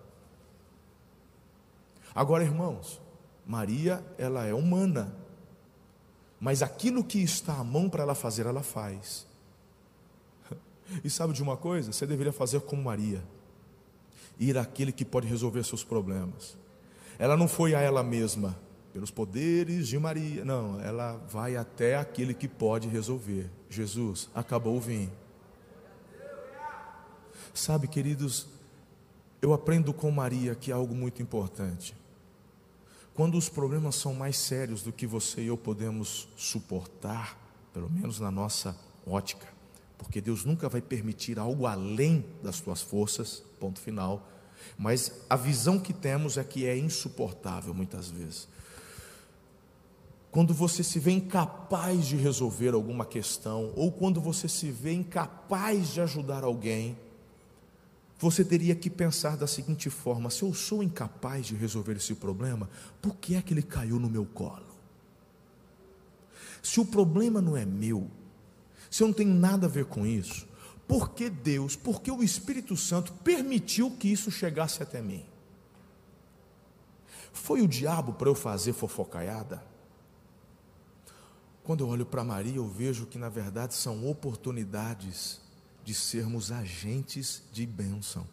[2.14, 3.00] Agora, irmãos,
[3.46, 5.16] Maria, ela é humana,
[6.38, 9.26] mas aquilo que está à mão para ela fazer, ela faz.
[11.02, 11.90] E sabe de uma coisa?
[11.90, 13.24] Você deveria fazer como Maria,
[14.38, 16.58] ir àquele que pode resolver seus problemas.
[17.18, 18.54] Ela não foi a ela mesma,
[18.92, 20.44] pelos poderes de Maria.
[20.44, 23.50] Não, ela vai até aquele que pode resolver.
[23.70, 25.12] Jesus, acabou o vinho.
[27.54, 28.48] Sabe, queridos,
[29.40, 31.96] eu aprendo com Maria que é algo muito importante.
[33.14, 37.38] Quando os problemas são mais sérios do que você e eu podemos suportar,
[37.72, 39.46] pelo menos na nossa ótica,
[39.98, 44.28] porque Deus nunca vai permitir algo além das tuas forças, ponto final.
[44.78, 48.48] Mas a visão que temos é que é insuportável muitas vezes.
[50.30, 55.88] Quando você se vê incapaz de resolver alguma questão, ou quando você se vê incapaz
[55.88, 56.96] de ajudar alguém,
[58.16, 62.68] você teria que pensar da seguinte forma: se eu sou incapaz de resolver esse problema,
[63.02, 64.70] por que é que ele caiu no meu colo?
[66.62, 68.08] Se o problema não é meu,
[68.90, 70.46] se eu não tenho nada a ver com isso,
[70.86, 75.24] por que Deus, por que o Espírito Santo permitiu que isso chegasse até mim?
[77.32, 79.62] Foi o diabo para eu fazer fofocaiada?
[81.64, 85.40] Quando eu olho para Maria, eu vejo que na verdade são oportunidades
[85.84, 88.26] de sermos agentes de bênção.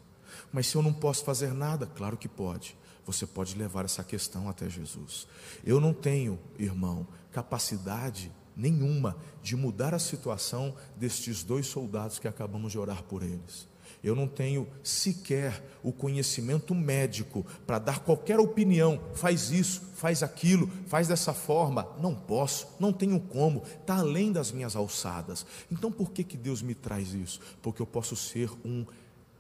[0.52, 2.78] Mas se eu não posso fazer nada, claro que pode.
[3.06, 5.28] Você pode levar essa questão até Jesus.
[5.66, 12.72] Eu não tenho, irmão, capacidade nenhuma de mudar a situação destes dois soldados que acabamos
[12.72, 13.68] de orar por eles.
[14.08, 19.02] Eu não tenho sequer o conhecimento médico para dar qualquer opinião.
[19.14, 21.88] Faz isso, faz aquilo, faz dessa forma.
[22.00, 23.64] Não posso, não tenho como.
[23.82, 25.46] Está além das minhas alçadas.
[25.72, 27.42] Então por que, que Deus me traz isso?
[27.62, 28.86] Porque eu posso ser um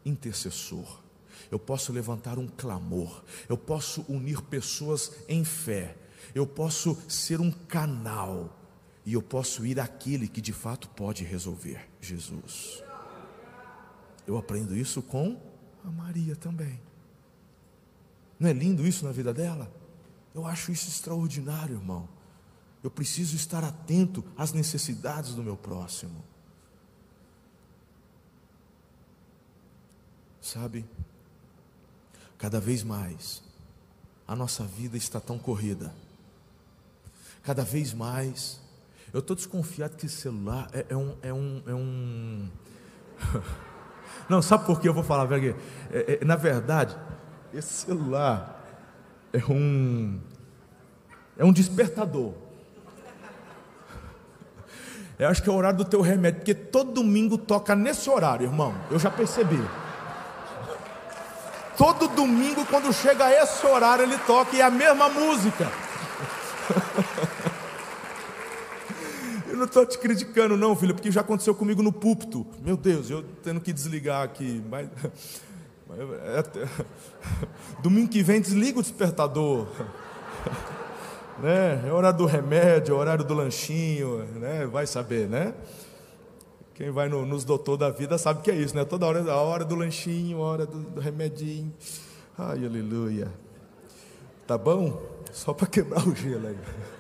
[0.06, 1.02] intercessor.
[1.50, 3.24] Eu posso levantar um clamor.
[3.48, 5.96] Eu posso unir pessoas em fé
[6.36, 8.54] Eu posso ser um canal
[9.06, 12.84] e eu posso ir àquele que de fato pode resolver, Jesus.
[14.28, 15.42] Eu aprendo isso com
[15.84, 16.80] a Maria também.
[18.38, 19.72] Não é lindo isso na vida dela?
[20.36, 22.08] Eu acho isso extraordinário, irmão.
[22.84, 26.24] Eu preciso estar atento às necessidades do meu próximo.
[30.42, 30.86] Sabe,
[32.38, 33.44] cada vez mais
[34.28, 35.96] a nossa vida está tão corrida.
[37.44, 38.60] Cada vez mais,
[39.14, 42.52] eu estou desconfiado que esse celular é, é um, é um, é um...
[44.30, 45.28] Não, sabe por que eu vou falar?
[45.34, 46.96] É, é, na verdade,
[47.54, 48.62] esse celular
[49.32, 50.20] é um
[51.38, 52.34] é um despertador.
[55.20, 58.46] Eu acho que é o horário do teu remédio, porque todo domingo toca nesse horário,
[58.46, 58.74] irmão.
[58.92, 59.60] Eu já percebi.
[61.76, 65.72] Todo domingo, quando chega esse horário, ele toca e é a mesma música.
[69.48, 72.46] Eu não estou te criticando, não, filho, porque já aconteceu comigo no púlpito.
[72.62, 74.62] Meu Deus, eu tendo que desligar aqui.
[74.70, 74.90] Mas,
[75.92, 76.68] é,
[77.82, 79.68] domingo que vem, desliga o despertador.
[81.40, 81.88] Né?
[81.88, 84.66] É hora do remédio, é horário do lanchinho, né?
[84.66, 85.54] vai saber, né?
[86.74, 88.84] Quem vai no, nos doutor da vida sabe que é isso, né?
[88.84, 91.72] Toda hora, a hora do lanchinho, a hora do, do remedinho.
[92.36, 93.32] Ai, aleluia.
[94.48, 95.00] Tá bom?
[95.32, 96.58] Só para quebrar o gelo aí.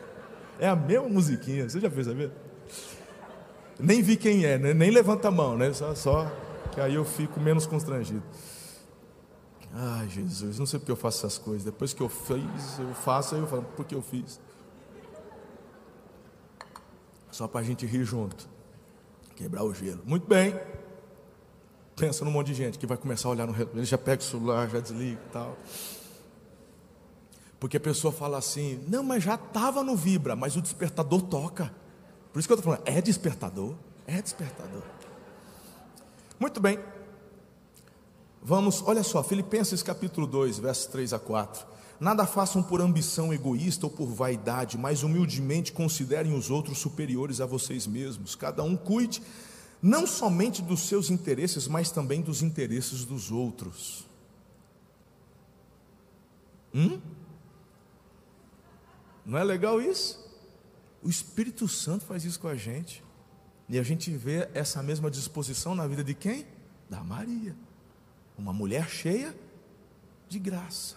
[0.59, 2.31] É a mesma musiquinha, você já fez saber?
[3.79, 4.73] Nem vi quem é, né?
[4.73, 5.71] nem levanta a mão, né?
[5.73, 6.31] Só, só
[6.73, 8.23] que aí eu fico menos constrangido.
[9.73, 11.63] Ai, Jesus, não sei porque eu faço essas coisas.
[11.63, 14.39] Depois que eu fiz, eu faço, aí eu falo, por que eu fiz?
[17.29, 18.49] Só para a gente rir junto.
[19.35, 20.01] Quebrar o gelo.
[20.05, 20.59] Muito bem.
[21.95, 24.21] Pensa num monte de gente que vai começar a olhar no relógio, ele já pega
[24.21, 25.55] o celular, já desliga e tal.
[27.59, 31.73] Porque a pessoa fala assim: não, mas já estava no vibra, mas o despertador toca.
[32.31, 34.83] Por isso que eu estou falando: é despertador, é despertador.
[36.39, 36.79] Muito bem.
[38.41, 41.65] Vamos, olha só, Filipenses capítulo 2, versos 3 a 4.
[41.99, 47.45] Nada façam por ambição egoísta ou por vaidade, mas humildemente considerem os outros superiores a
[47.45, 48.35] vocês mesmos.
[48.35, 49.21] Cada um cuide
[49.81, 54.05] não somente dos seus interesses, mas também dos interesses dos outros.
[56.73, 56.99] Hum?
[59.27, 60.25] Não é legal isso?
[61.03, 63.03] O Espírito Santo faz isso com a gente.
[63.67, 66.47] E a gente vê essa mesma disposição na vida de quem?
[66.89, 67.53] Da Maria.
[68.37, 69.37] Uma mulher cheia
[70.29, 70.95] de graça.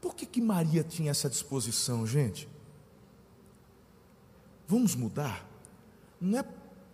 [0.00, 2.48] Por que, que Maria tinha essa disposição, gente?
[4.66, 5.46] Vamos mudar?
[6.18, 6.44] Não é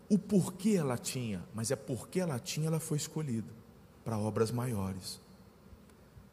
[0.09, 3.53] o porquê ela tinha, mas é porque ela tinha, ela foi escolhida
[4.05, 5.21] para obras maiores.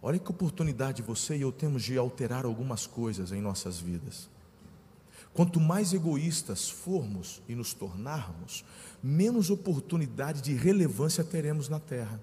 [0.06, 4.30] Olha que oportunidade você e eu temos de alterar algumas coisas em nossas vidas.
[5.34, 8.64] Quanto mais egoístas formos e nos tornarmos,
[9.02, 12.22] menos oportunidade de relevância teremos na terra.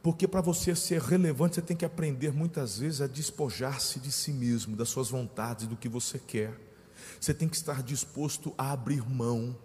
[0.00, 4.32] Porque para você ser relevante, você tem que aprender muitas vezes a despojar-se de si
[4.32, 6.56] mesmo, das suas vontades, do que você quer.
[7.20, 9.56] Você tem que estar disposto a abrir mão.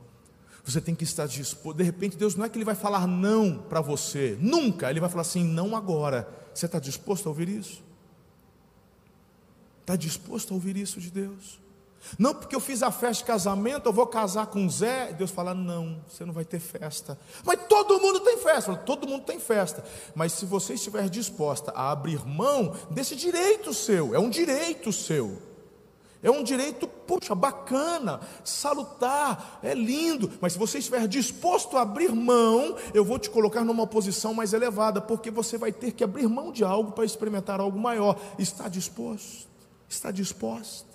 [0.63, 1.77] Você tem que estar disposto.
[1.77, 4.89] De repente, Deus não é que Ele vai falar não para você, nunca.
[4.89, 6.27] Ele vai falar assim, não agora.
[6.53, 7.83] Você está disposto a ouvir isso?
[9.81, 11.59] Está disposto a ouvir isso de Deus?
[12.17, 15.11] Não porque eu fiz a festa de casamento, eu vou casar com Zé.
[15.13, 17.17] Deus fala: não, você não vai ter festa.
[17.43, 18.75] Mas todo mundo tem festa.
[18.75, 19.83] Todo mundo tem festa.
[20.15, 25.48] Mas se você estiver disposta a abrir mão desse direito seu, é um direito seu.
[26.21, 32.11] É um direito, poxa, bacana, salutar, é lindo, mas se você estiver disposto a abrir
[32.11, 36.27] mão, eu vou te colocar numa posição mais elevada, porque você vai ter que abrir
[36.27, 38.19] mão de algo para experimentar algo maior.
[38.37, 39.47] Está disposto?
[39.87, 40.89] Está disposta?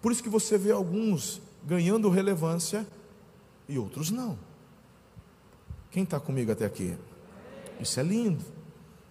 [0.00, 2.86] Por isso que você vê alguns ganhando relevância
[3.68, 4.38] e outros não.
[5.90, 6.96] Quem está comigo até aqui?
[7.80, 8.44] Isso é lindo.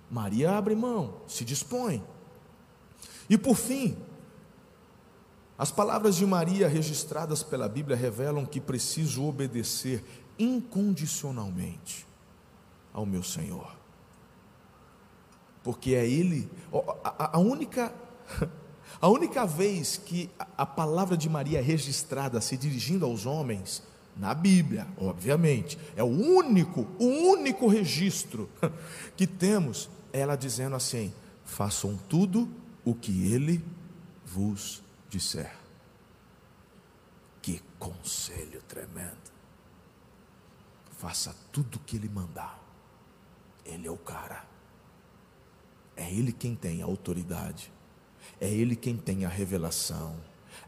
[0.09, 2.03] Maria abre mão, se dispõe.
[3.29, 3.97] E por fim,
[5.57, 10.03] as palavras de Maria registradas pela Bíblia revelam que preciso obedecer
[10.37, 12.05] incondicionalmente
[12.93, 13.73] ao meu Senhor.
[15.63, 16.49] Porque é Ele,
[17.03, 17.93] a, única
[19.01, 23.81] a única vez que a palavra de Maria é registrada se dirigindo aos homens,
[24.17, 28.49] na Bíblia, obviamente, é o único, o único registro
[29.17, 31.13] que temos, é ela dizendo assim:
[31.43, 32.49] façam tudo
[32.85, 33.65] o que ele
[34.23, 35.53] vos disser.
[37.41, 39.33] Que conselho tremendo.
[40.91, 42.63] Faça tudo o que ele mandar.
[43.65, 44.55] Ele é o cara.
[45.95, 47.71] É Ele quem tem a autoridade,
[48.39, 50.19] é Ele quem tem a revelação.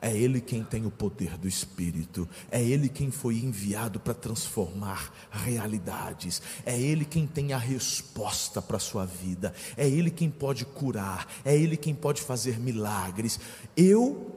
[0.01, 5.11] É Ele quem tem o poder do Espírito, é Ele quem foi enviado para transformar
[5.31, 10.65] realidades, é Ele quem tem a resposta para a sua vida, é Ele quem pode
[10.65, 13.39] curar, é Ele quem pode fazer milagres.
[13.75, 14.35] Eu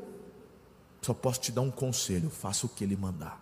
[1.02, 3.40] só posso te dar um conselho: faça o que Ele mandar,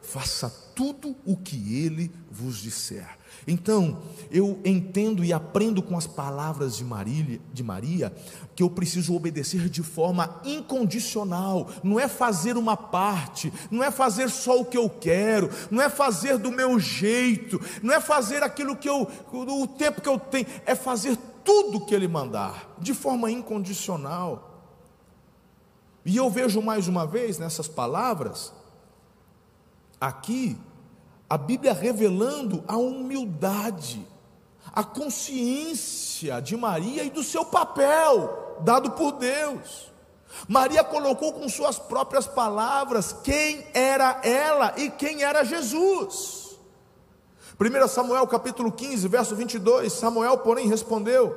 [0.00, 3.18] faça tudo o que Ele vos disser.
[3.48, 8.14] Então, eu entendo e aprendo com as palavras de Maria, de Maria
[8.54, 14.28] que eu preciso obedecer de forma incondicional, não é fazer uma parte, não é fazer
[14.30, 18.76] só o que eu quero, não é fazer do meu jeito, não é fazer aquilo
[18.76, 23.30] que eu, o tempo que eu tenho, é fazer tudo que Ele mandar, de forma
[23.30, 24.74] incondicional.
[26.04, 28.52] E eu vejo mais uma vez nessas palavras,
[30.00, 30.58] aqui,
[31.28, 34.06] a Bíblia revelando a humildade,
[34.72, 39.92] a consciência de Maria e do seu papel dado por Deus.
[40.48, 46.56] Maria colocou com suas próprias palavras quem era ela e quem era Jesus.
[47.58, 51.34] 1 Samuel capítulo 15, verso 22, Samuel, porém, respondeu: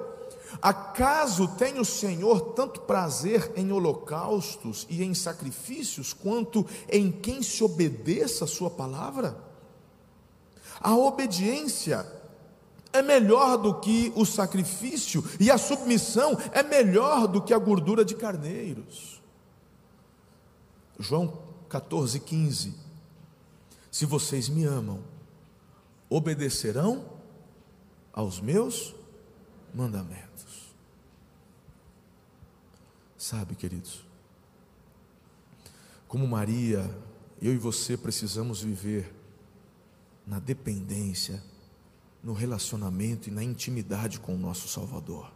[0.61, 7.63] Acaso tem o Senhor tanto prazer em holocaustos e em sacrifícios, quanto em quem se
[7.63, 9.48] obedeça a Sua palavra?
[10.79, 12.05] A obediência
[12.91, 18.03] é melhor do que o sacrifício, e a submissão é melhor do que a gordura
[18.03, 19.21] de carneiros.
[20.97, 22.73] João 14, 15.
[23.91, 25.03] Se vocês me amam,
[26.09, 27.05] obedecerão
[28.11, 28.95] aos meus
[29.73, 30.73] mandamentos.
[33.17, 34.05] Sabe, queridos,
[36.07, 36.89] como Maria,
[37.41, 39.13] eu e você precisamos viver
[40.29, 41.43] na dependência,
[42.23, 45.33] no relacionamento e na intimidade com o nosso Salvador.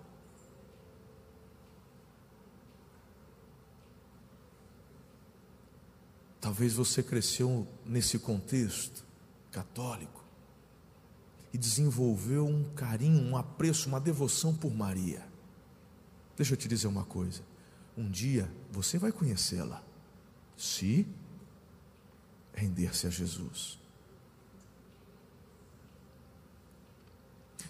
[6.40, 9.04] Talvez você cresceu nesse contexto
[9.52, 10.24] católico
[11.52, 15.26] e desenvolveu um carinho, um apreço, uma devoção por Maria.
[16.38, 17.42] Deixa eu te dizer uma coisa:
[17.98, 19.82] um dia você vai conhecê-la,
[20.56, 21.08] se
[22.54, 23.83] render-se a Jesus.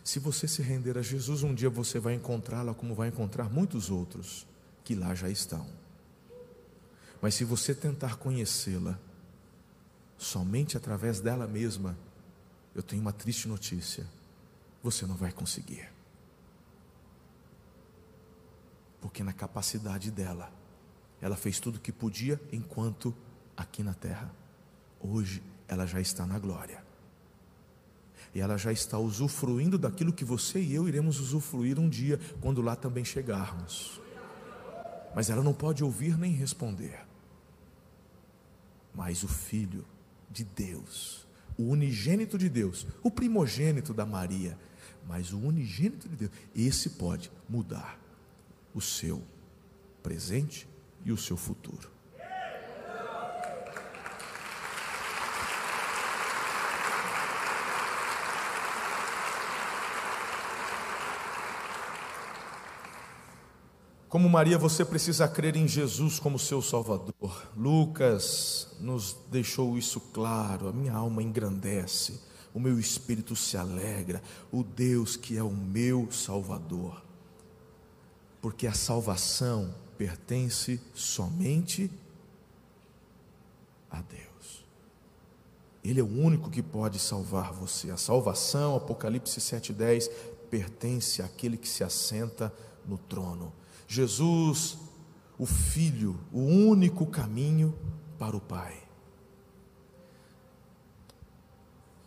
[0.04, 3.90] Se você se render a Jesus, um dia você vai encontrá-la como vai encontrar muitos
[3.90, 4.46] outros
[4.84, 5.66] que lá já estão.
[7.22, 9.00] Mas se você tentar conhecê-la
[10.18, 11.98] somente através dela mesma,
[12.76, 14.06] eu tenho uma triste notícia:
[14.84, 15.90] você não vai conseguir.
[19.00, 20.52] Porque na capacidade dela,
[21.22, 23.16] ela fez tudo o que podia enquanto
[23.56, 24.30] aqui na terra.
[25.00, 26.93] Hoje ela já está na glória
[28.34, 32.62] e ela já está usufruindo daquilo que você e eu iremos usufruir um dia, quando
[32.62, 34.02] lá também chegarmos.
[35.16, 37.06] Mas ela não pode ouvir nem responder.
[38.94, 39.86] Mas o Filho
[40.32, 41.28] de Deus,
[41.58, 44.58] o unigênito de Deus, o primogênito da Maria,
[45.08, 48.00] mas o unigênito de Deus, esse pode mudar
[48.74, 49.22] o seu
[50.02, 50.68] presente
[51.06, 51.93] e o seu futuro.
[64.14, 67.48] Como Maria, você precisa crer em Jesus como seu Salvador.
[67.58, 70.68] Lucas nos deixou isso claro.
[70.68, 72.22] A minha alma engrandece,
[72.54, 77.04] o meu espírito se alegra, o Deus que é o meu Salvador.
[78.40, 81.90] Porque a salvação pertence somente
[83.90, 84.64] a Deus.
[85.84, 87.90] Ele é o único que pode salvar você.
[87.90, 90.08] A salvação, Apocalipse 7,10,
[90.52, 92.54] pertence àquele que se assenta
[92.86, 93.52] no trono.
[93.94, 94.76] Jesus,
[95.38, 97.78] o Filho, o único caminho
[98.18, 98.82] para o Pai.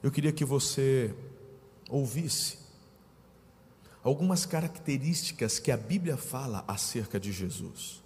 [0.03, 1.14] Eu queria que você
[1.89, 2.59] ouvisse
[4.03, 8.03] algumas características que a Bíblia fala acerca de Jesus.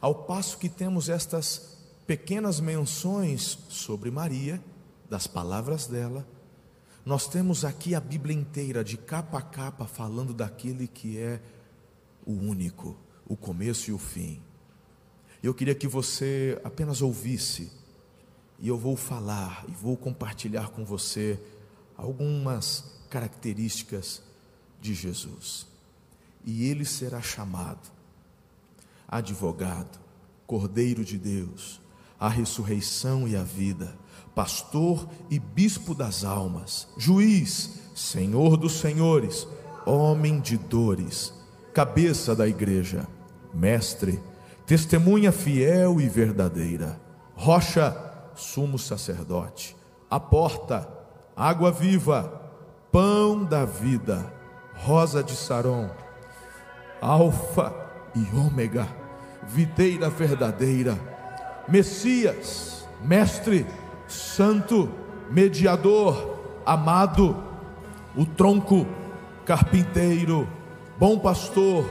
[0.00, 1.76] Ao passo que temos estas
[2.06, 4.62] pequenas menções sobre Maria,
[5.08, 6.26] das palavras dela,
[7.04, 11.42] nós temos aqui a Bíblia inteira, de capa a capa, falando daquele que é
[12.26, 14.42] o único, o começo e o fim.
[15.42, 17.72] Eu queria que você apenas ouvisse,
[18.58, 21.38] e eu vou falar e vou compartilhar com você
[21.96, 24.22] algumas características
[24.80, 25.66] de Jesus.
[26.44, 27.90] E ele será chamado
[29.08, 29.98] advogado,
[30.46, 31.80] Cordeiro de Deus,
[32.18, 33.96] a ressurreição e a vida,
[34.34, 39.46] pastor e bispo das almas, juiz, senhor dos senhores,
[39.84, 41.32] homem de dores,
[41.76, 43.06] cabeça da igreja,
[43.52, 44.18] mestre,
[44.64, 46.98] testemunha fiel e verdadeira,
[47.34, 47.94] rocha,
[48.34, 49.76] sumo sacerdote,
[50.10, 50.88] a porta,
[51.36, 52.50] água viva,
[52.90, 54.24] pão da vida,
[54.72, 55.90] rosa de Saron,
[56.98, 57.74] alfa
[58.14, 58.88] e ômega,
[59.46, 60.98] videira verdadeira,
[61.68, 63.66] Messias, mestre,
[64.08, 64.88] santo,
[65.30, 67.36] mediador, amado,
[68.16, 68.86] o tronco,
[69.44, 70.48] carpinteiro,
[70.98, 71.84] bom pastor,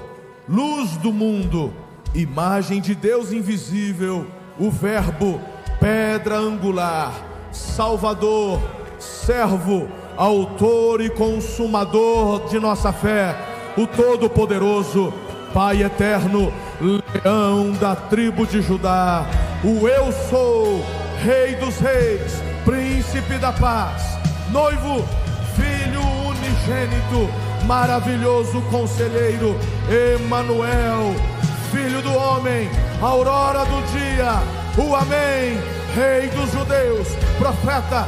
[0.50, 1.72] luz do mundo,
[2.14, 4.26] imagem de Deus invisível,
[4.60, 5.40] o Verbo,
[5.80, 7.14] pedra angular,
[7.52, 8.60] Salvador,
[9.00, 9.88] servo,
[10.18, 13.36] autor e consumador de nossa fé,
[13.78, 15.14] o Todo-Poderoso,
[15.54, 16.52] Pai eterno,
[16.82, 19.26] leão da tribo de Judá,
[19.64, 20.84] o Eu sou,
[21.24, 24.18] Rei dos Reis, Príncipe da Paz,
[24.52, 25.06] noivo,
[25.56, 27.30] Filho unigênito,
[27.66, 29.56] maravilhoso conselheiro,
[29.90, 31.16] Emanuel,
[31.72, 32.70] Filho do homem,
[33.02, 34.42] aurora do dia,
[34.78, 35.60] o Amém,
[35.96, 37.08] Rei dos judeus,
[37.38, 38.08] profeta,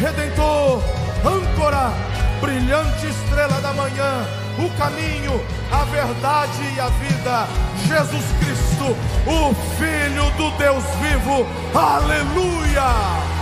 [0.00, 0.82] redentor,
[1.24, 1.92] âncora,
[2.40, 4.26] brilhante estrela da manhã,
[4.58, 5.40] o caminho,
[5.72, 7.46] a verdade e a vida,
[7.86, 8.96] Jesus Cristo,
[9.26, 13.39] o Filho do Deus vivo, aleluia!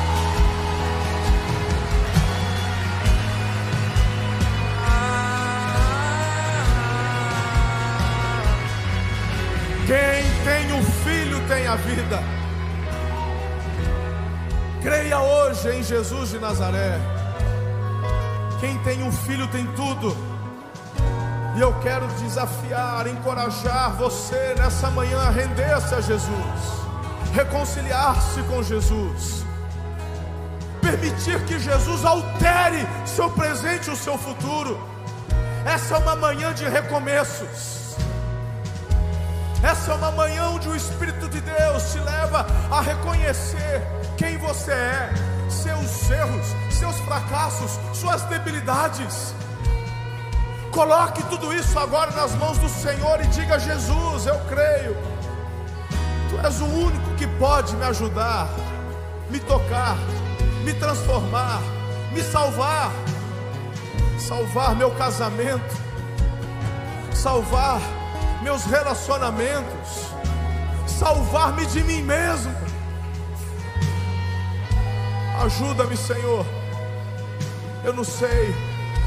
[9.89, 12.22] Quem tem o filho tem a vida.
[14.82, 16.99] Creia hoje em Jesus de Nazaré.
[18.61, 20.14] Quem tem um filho tem tudo.
[21.57, 26.61] E eu quero desafiar, encorajar você nessa manhã a render-se a Jesus,
[27.32, 29.43] reconciliar-se com Jesus,
[30.82, 34.78] permitir que Jesus altere seu presente e o seu futuro.
[35.64, 37.88] Essa é uma manhã de recomeços.
[39.70, 43.82] Essa é uma manhã onde o Espírito de Deus te leva a reconhecer
[44.16, 45.12] quem você é,
[45.50, 49.34] seus erros, seus fracassos, suas debilidades.
[50.70, 54.96] Coloque tudo isso agora nas mãos do Senhor e diga: Jesus, eu creio,
[56.30, 58.48] Tu és o único que pode me ajudar,
[59.28, 59.98] me tocar,
[60.64, 61.60] me transformar,
[62.10, 62.90] me salvar,
[64.18, 65.76] salvar meu casamento,
[67.12, 67.97] salvar
[68.43, 70.07] meus relacionamentos,
[70.86, 72.55] salvar-me de mim mesmo.
[75.45, 76.45] Ajuda-me, Senhor.
[77.84, 78.55] Eu não sei,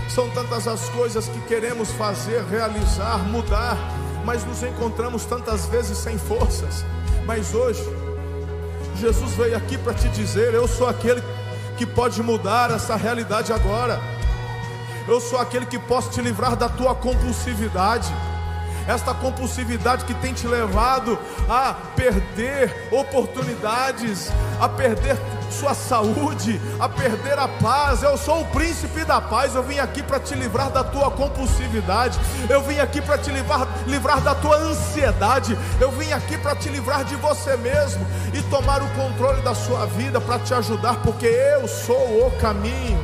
[0.10, 3.78] são tantas as coisas que queremos fazer, realizar, mudar,
[4.26, 6.86] mas nos encontramos tantas vezes sem forças.
[7.26, 7.84] Mas hoje,
[8.96, 11.22] Jesus veio aqui para te dizer: Eu sou aquele
[11.78, 14.00] que pode mudar essa realidade agora.
[15.08, 18.12] Eu sou aquele que posso te livrar da tua compulsividade
[18.88, 21.18] esta compulsividade que tem te levado
[21.50, 25.18] a perder oportunidades, a perder
[25.52, 28.02] sua saúde, a perder a paz.
[28.02, 29.54] Eu sou o príncipe da paz.
[29.54, 32.20] Eu vim aqui para te livrar da tua compulsividade.
[32.50, 35.58] Eu vim aqui para te livrar, livrar da tua ansiedade.
[35.80, 39.86] Eu vim aqui para te livrar de você mesmo e tomar o controle da sua
[39.86, 43.00] vida para te ajudar, porque eu sou o caminho.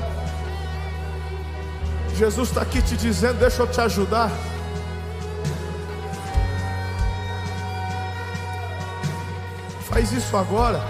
[2.16, 4.32] Jesus está aqui te dizendo: Deixa eu te ajudar.
[9.90, 10.82] Faz isso agora.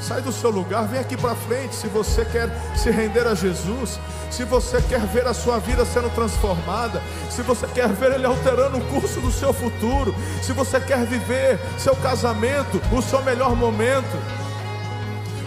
[0.00, 1.74] Sai do seu lugar, vem aqui para frente.
[1.74, 3.98] Se você quer se render a Jesus,
[4.30, 8.78] se você quer ver a sua vida sendo transformada, se você quer ver Ele alterando
[8.78, 14.16] o curso do seu futuro, se você quer viver seu casamento, o seu melhor momento.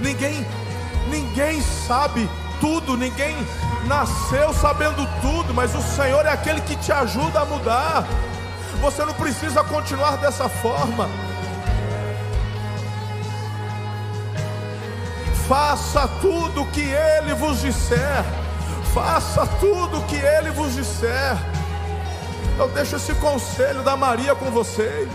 [0.01, 0.45] Ninguém,
[1.09, 2.29] ninguém sabe
[2.59, 3.35] tudo, ninguém
[3.85, 8.07] nasceu sabendo tudo, mas o Senhor é aquele que te ajuda a mudar.
[8.81, 11.28] Você não precisa continuar dessa forma.
[15.49, 18.23] Faça tudo o que ele vos disser.
[18.93, 21.35] Faça tudo o que ele vos disser.
[22.59, 25.09] Eu deixo esse conselho da Maria com vocês.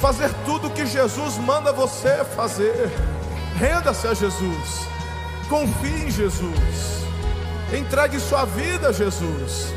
[0.00, 2.88] Fazer tudo o que Jesus manda você fazer.
[3.56, 4.86] Renda-se a Jesus.
[5.48, 7.08] Confie em Jesus.
[7.76, 9.74] Entregue sua vida a Jesus.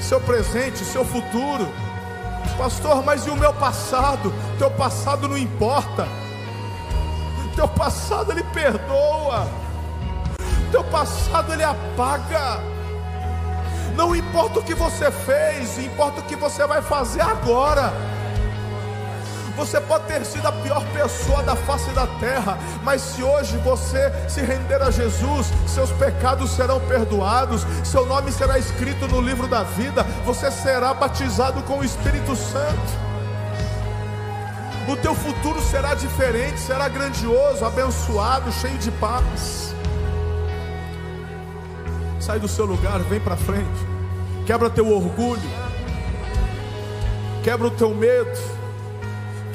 [0.00, 1.68] Seu presente, seu futuro.
[2.56, 4.32] Pastor, mas e o meu passado?
[4.58, 6.08] Teu passado não importa
[7.58, 9.48] teu passado ele perdoa,
[10.70, 12.60] teu passado ele apaga.
[13.96, 17.92] Não importa o que você fez, importa o que você vai fazer agora.
[19.56, 24.08] Você pode ter sido a pior pessoa da face da terra, mas se hoje você
[24.28, 29.64] se render a Jesus, seus pecados serão perdoados, seu nome será escrito no livro da
[29.64, 33.07] vida, você será batizado com o Espírito Santo.
[34.88, 39.74] O teu futuro será diferente, será grandioso, abençoado, cheio de paz.
[42.20, 43.86] Sai do seu lugar, vem para frente.
[44.46, 45.50] Quebra teu orgulho.
[47.44, 48.58] Quebra o teu medo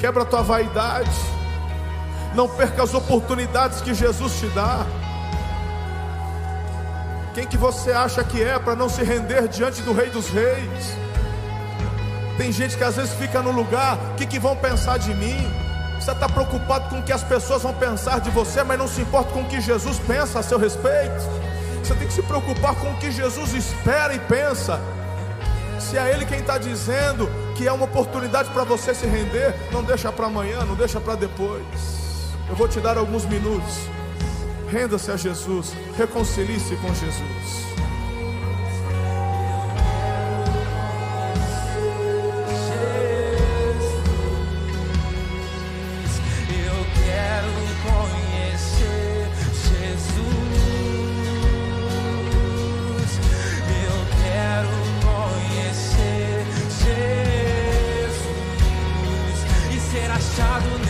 [0.04, 1.10] quebra a tua vaidade,
[2.34, 4.84] não perca as oportunidades que Jesus te dá.
[7.32, 11.03] Quem que você acha que é para não se render diante do Rei dos Reis?
[12.36, 15.36] Tem gente que às vezes fica no lugar, o que, que vão pensar de mim?
[16.00, 19.00] Você está preocupado com o que as pessoas vão pensar de você, mas não se
[19.00, 21.22] importa com o que Jesus pensa a seu respeito.
[21.82, 24.80] Você tem que se preocupar com o que Jesus espera e pensa.
[25.78, 29.82] Se é Ele quem está dizendo, que é uma oportunidade para você se render, não
[29.82, 31.64] deixa para amanhã, não deixa para depois.
[32.48, 33.88] Eu vou te dar alguns minutos.
[34.68, 37.73] Renda-se a Jesus, reconcilie-se com Jesus.
[60.34, 60.83] fechado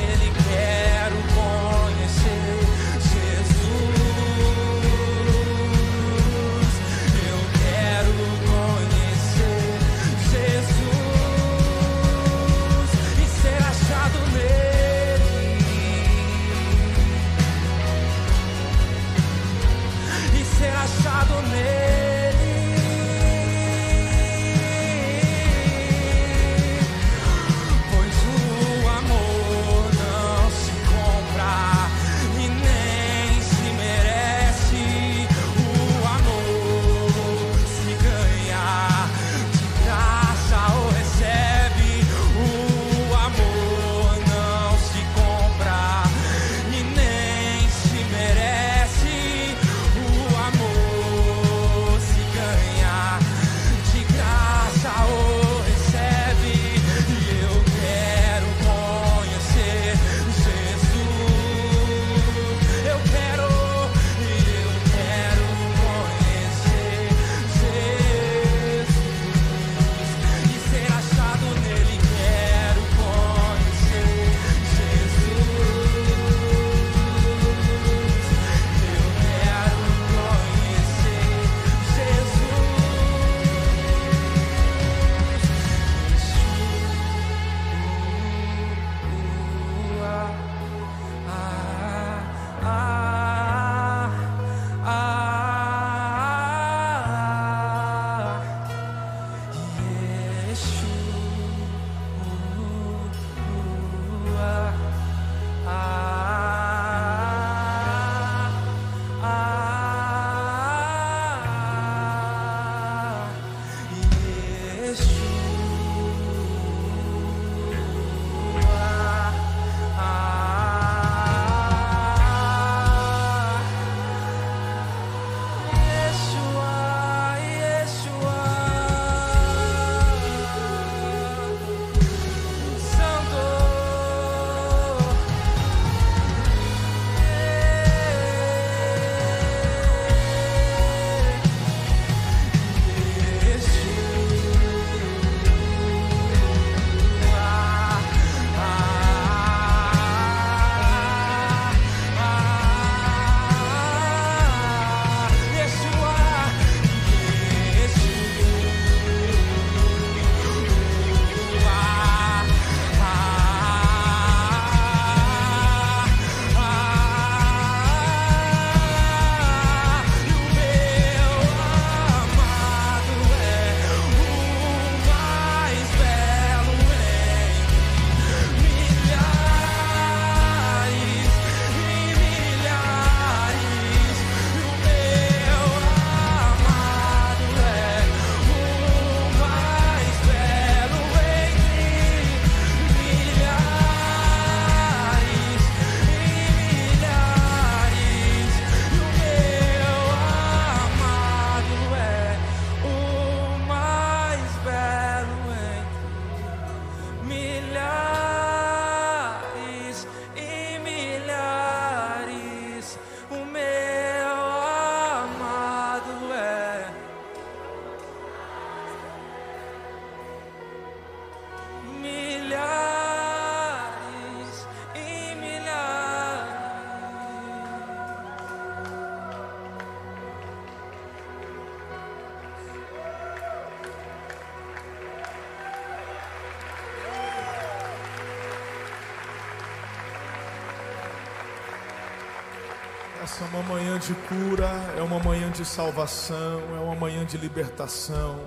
[243.40, 248.38] É uma manhã de cura, é uma manhã de salvação, é uma manhã de libertação.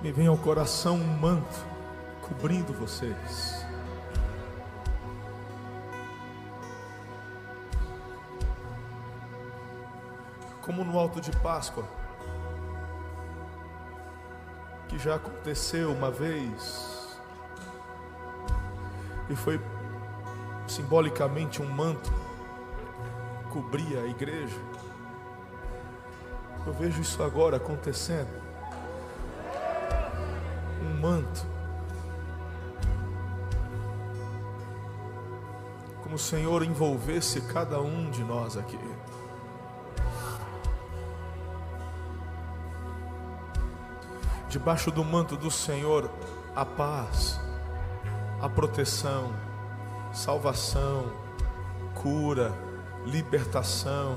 [0.00, 1.66] Me vem ao coração um manto
[2.22, 3.63] cobrindo vocês.
[10.64, 11.84] Como no alto de Páscoa,
[14.88, 17.18] que já aconteceu uma vez,
[19.28, 19.60] e foi
[20.66, 22.24] simbolicamente um manto
[23.54, 24.56] cobria a igreja.
[26.66, 28.42] Eu vejo isso agora acontecendo.
[30.82, 31.46] Um manto.
[36.02, 38.78] Como o Senhor envolvesse cada um de nós aqui.
[44.54, 46.08] Debaixo do manto do Senhor,
[46.54, 47.40] a paz,
[48.40, 49.34] a proteção,
[50.12, 51.12] salvação,
[51.92, 52.54] cura,
[53.04, 54.16] libertação.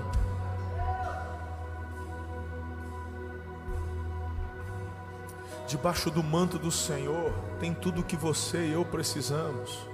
[5.68, 9.90] Debaixo do manto do Senhor tem tudo que você e eu precisamos.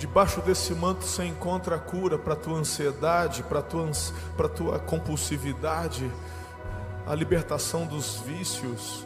[0.00, 4.78] Debaixo desse manto você encontra a cura para a tua ansiedade, para a tua, tua
[4.78, 6.10] compulsividade,
[7.06, 9.04] a libertação dos vícios.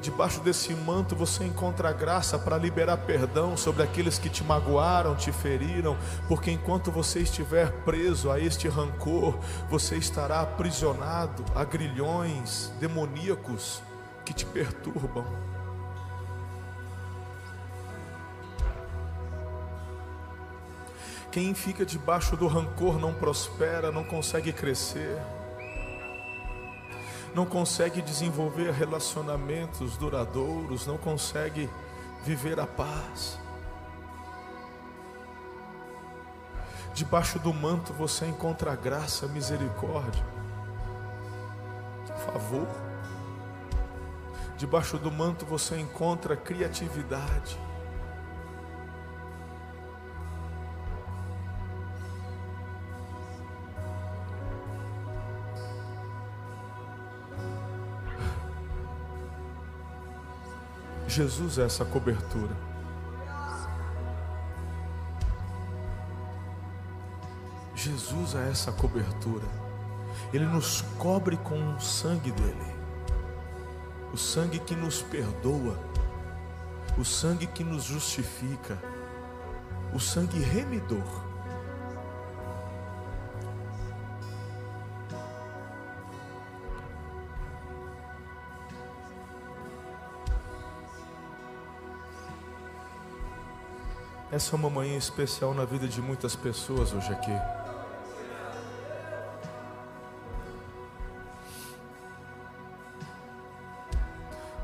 [0.00, 5.16] Debaixo desse manto você encontra a graça para liberar perdão sobre aqueles que te magoaram,
[5.16, 9.36] te feriram, porque enquanto você estiver preso a este rancor,
[9.68, 13.82] você estará aprisionado a grilhões demoníacos
[14.24, 15.26] que te perturbam.
[21.32, 25.16] Quem fica debaixo do rancor não prospera, não consegue crescer,
[27.34, 31.70] não consegue desenvolver relacionamentos duradouros, não consegue
[32.22, 33.38] viver a paz.
[36.92, 40.22] Debaixo do manto você encontra graça, misericórdia,
[42.26, 42.68] favor.
[44.58, 47.58] Debaixo do manto você encontra criatividade.
[61.12, 62.56] Jesus é essa cobertura.
[67.74, 69.46] Jesus é essa cobertura.
[70.32, 72.74] Ele nos cobre com o sangue dele.
[74.10, 75.78] O sangue que nos perdoa.
[76.96, 78.78] O sangue que nos justifica.
[79.92, 81.04] O sangue remidor.
[94.32, 97.30] Essa é uma manhã especial na vida de muitas pessoas hoje aqui.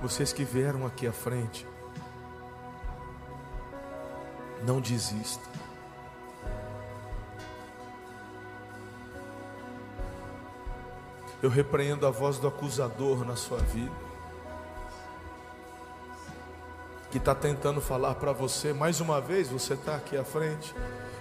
[0.00, 1.66] Vocês que vieram aqui à frente,
[4.66, 5.46] não desista.
[11.42, 14.07] Eu repreendo a voz do acusador na sua vida
[17.10, 20.74] que está tentando falar para você, mais uma vez, você está aqui à frente.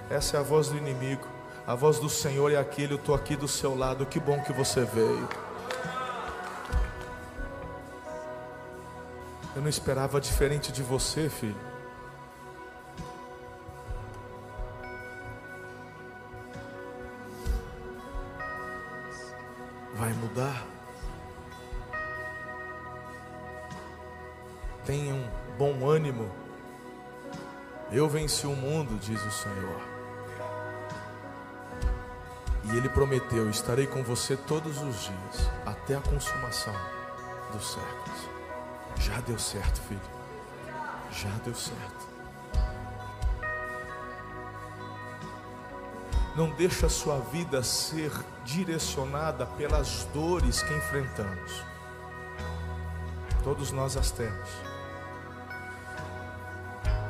[0.09, 1.27] Essa é a voz do inimigo.
[1.65, 4.05] A voz do Senhor é aquele, eu estou aqui do seu lado.
[4.05, 5.27] Que bom que você veio.
[9.55, 11.76] Eu não esperava diferente de você, filho.
[28.97, 29.81] Diz o Senhor.
[32.65, 36.75] E Ele prometeu: estarei com você todos os dias, até a consumação
[37.53, 38.29] dos séculos.
[38.99, 40.01] Já deu certo, filho.
[41.11, 42.07] Já deu certo.
[46.35, 48.11] Não deixa a sua vida ser
[48.43, 51.63] direcionada pelas dores que enfrentamos.
[53.43, 54.49] Todos nós as temos.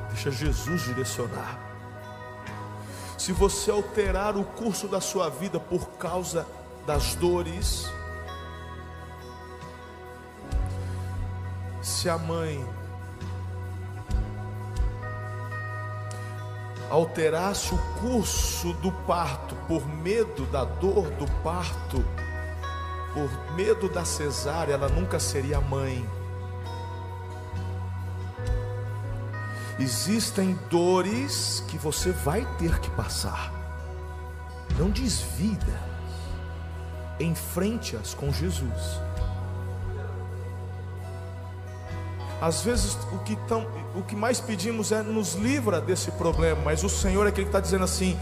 [0.10, 1.67] Deixa Jesus direcionar.
[3.18, 6.46] Se você alterar o curso da sua vida por causa
[6.86, 7.92] das dores,
[11.82, 12.64] se a mãe
[16.90, 22.04] alterasse o curso do parto por medo da dor do parto,
[23.14, 26.08] por medo da cesárea, ela nunca seria mãe.
[29.80, 33.52] Existem dores que você vai ter que passar.
[34.78, 35.80] Não desvida.
[37.20, 39.00] Enfrente-as com Jesus.
[42.42, 46.84] Às vezes o que, tão, o que mais pedimos é nos livra desse problema, mas
[46.84, 48.18] o Senhor é aquele que está dizendo assim: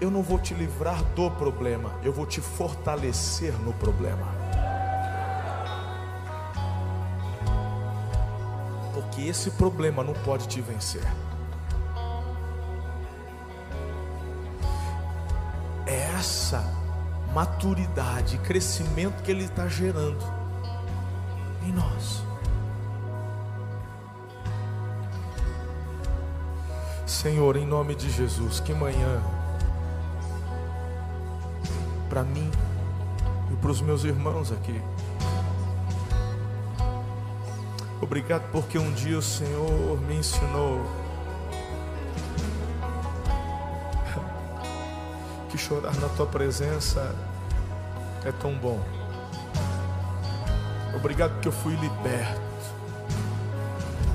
[0.00, 4.43] eu não vou te livrar do problema, eu vou te fortalecer no problema.
[9.14, 11.04] Porque esse problema não pode te vencer.
[15.86, 16.64] É essa
[17.32, 20.18] maturidade, crescimento que Ele está gerando
[21.62, 22.24] em nós.
[27.06, 29.22] Senhor, em nome de Jesus, que manhã,
[32.08, 32.50] para mim
[33.52, 34.82] e para os meus irmãos aqui.
[38.00, 40.84] Obrigado porque um dia o Senhor me ensinou
[45.48, 47.14] que chorar na tua presença
[48.24, 48.80] é tão bom.
[50.94, 52.54] Obrigado porque eu fui liberto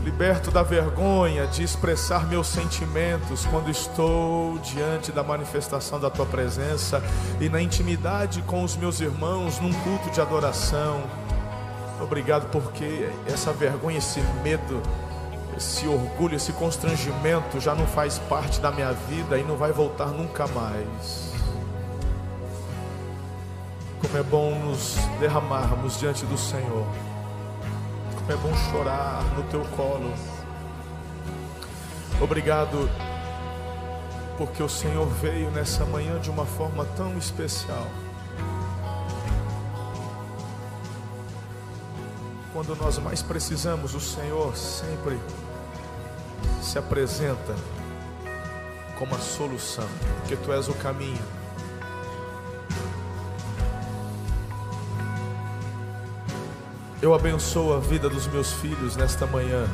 [0.03, 7.03] liberto da vergonha de expressar meus sentimentos quando estou diante da manifestação da tua presença
[7.39, 11.03] e na intimidade com os meus irmãos num culto de adoração.
[12.01, 14.81] Obrigado porque essa vergonha, esse medo,
[15.57, 20.07] esse orgulho, esse constrangimento já não faz parte da minha vida e não vai voltar
[20.07, 21.33] nunca mais.
[24.01, 26.87] Como é bom nos derramarmos diante do Senhor
[28.31, 30.13] é bom chorar no teu colo.
[32.21, 32.87] Obrigado,
[34.37, 37.87] porque o Senhor veio nessa manhã de uma forma tão especial.
[42.59, 45.17] Quando nós mais precisamos, o Senhor sempre
[46.61, 47.55] se apresenta
[48.97, 49.87] como a solução,
[50.17, 51.23] porque Tu és o caminho
[57.01, 59.65] Eu abençoo a vida dos meus filhos nesta manhã.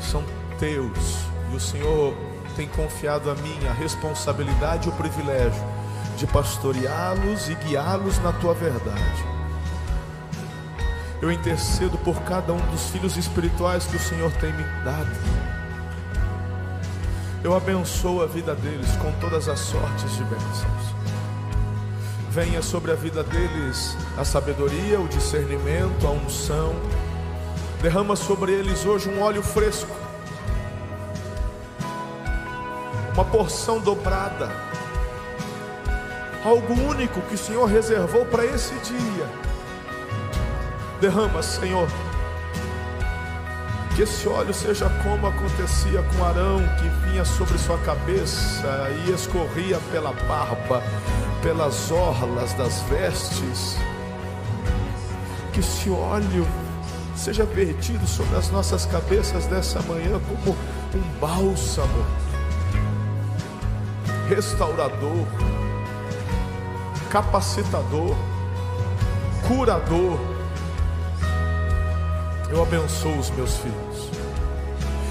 [0.00, 0.22] São
[0.60, 1.16] teus
[1.50, 2.14] e o Senhor
[2.54, 5.64] tem confiado a mim a responsabilidade e o privilégio
[6.16, 9.25] de pastoreá-los e guiá-los na tua verdade.
[11.20, 15.10] Eu intercedo por cada um dos filhos espirituais que o Senhor tem me dado.
[17.42, 20.96] Eu abençoo a vida deles com todas as sortes de bênçãos
[22.36, 26.76] venha sobre a vida deles a sabedoria, o discernimento, a unção.
[27.80, 29.96] Derrama sobre eles hoje um óleo fresco,
[33.14, 34.50] uma porção dobrada,
[36.44, 39.45] algo único que o Senhor reservou para esse dia.
[41.00, 41.86] Derrama, Senhor,
[43.94, 49.78] que esse óleo seja como acontecia com Arão, que vinha sobre sua cabeça e escorria
[49.90, 50.82] pela barba,
[51.42, 53.76] pelas orlas das vestes.
[55.52, 56.46] Que esse óleo
[57.14, 60.56] seja vertido sobre as nossas cabeças dessa manhã como
[60.94, 62.06] um bálsamo
[64.28, 65.26] restaurador,
[67.10, 68.16] capacitador,
[69.46, 70.35] curador
[72.50, 74.10] eu abençoo os meus filhos.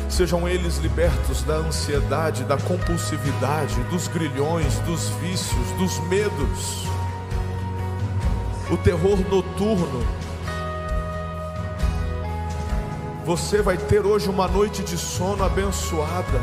[0.10, 6.88] Sejam eles libertos da ansiedade, da compulsividade, dos grilhões, dos vícios, dos medos,
[8.72, 10.06] o terror noturno.
[13.26, 16.42] Você vai ter hoje uma noite de sono abençoada.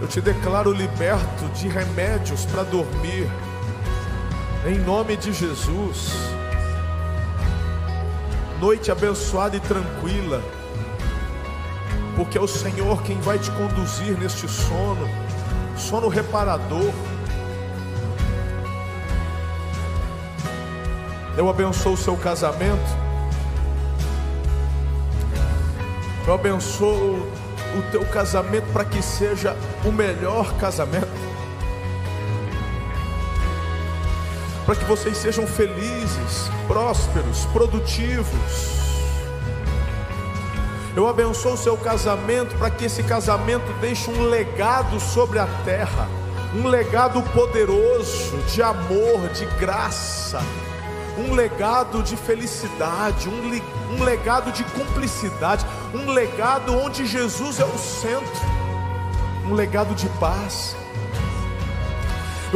[0.00, 3.30] Eu te declaro liberto de remédios para dormir,
[4.66, 6.36] em nome de Jesus
[8.60, 10.42] noite abençoada e tranquila,
[12.14, 15.08] porque é o Senhor quem vai te conduzir neste sono,
[15.76, 16.92] sono reparador.
[21.36, 22.96] Eu abençoo o seu casamento,
[26.26, 27.28] eu abençoo
[27.78, 29.54] o teu casamento para que seja
[29.84, 31.25] o melhor casamento.
[34.66, 38.76] Para que vocês sejam felizes, prósperos, produtivos.
[40.96, 46.08] Eu abençoo o seu casamento para que esse casamento deixe um legado sobre a terra,
[46.52, 50.40] um legado poderoso de amor, de graça,
[51.16, 55.64] um legado de felicidade, um, um legado de cumplicidade,
[55.94, 58.46] um legado onde Jesus é o centro,
[59.44, 60.74] um legado de paz.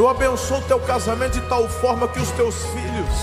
[0.01, 3.15] Eu abençoo o teu casamento de tal forma que os teus filhos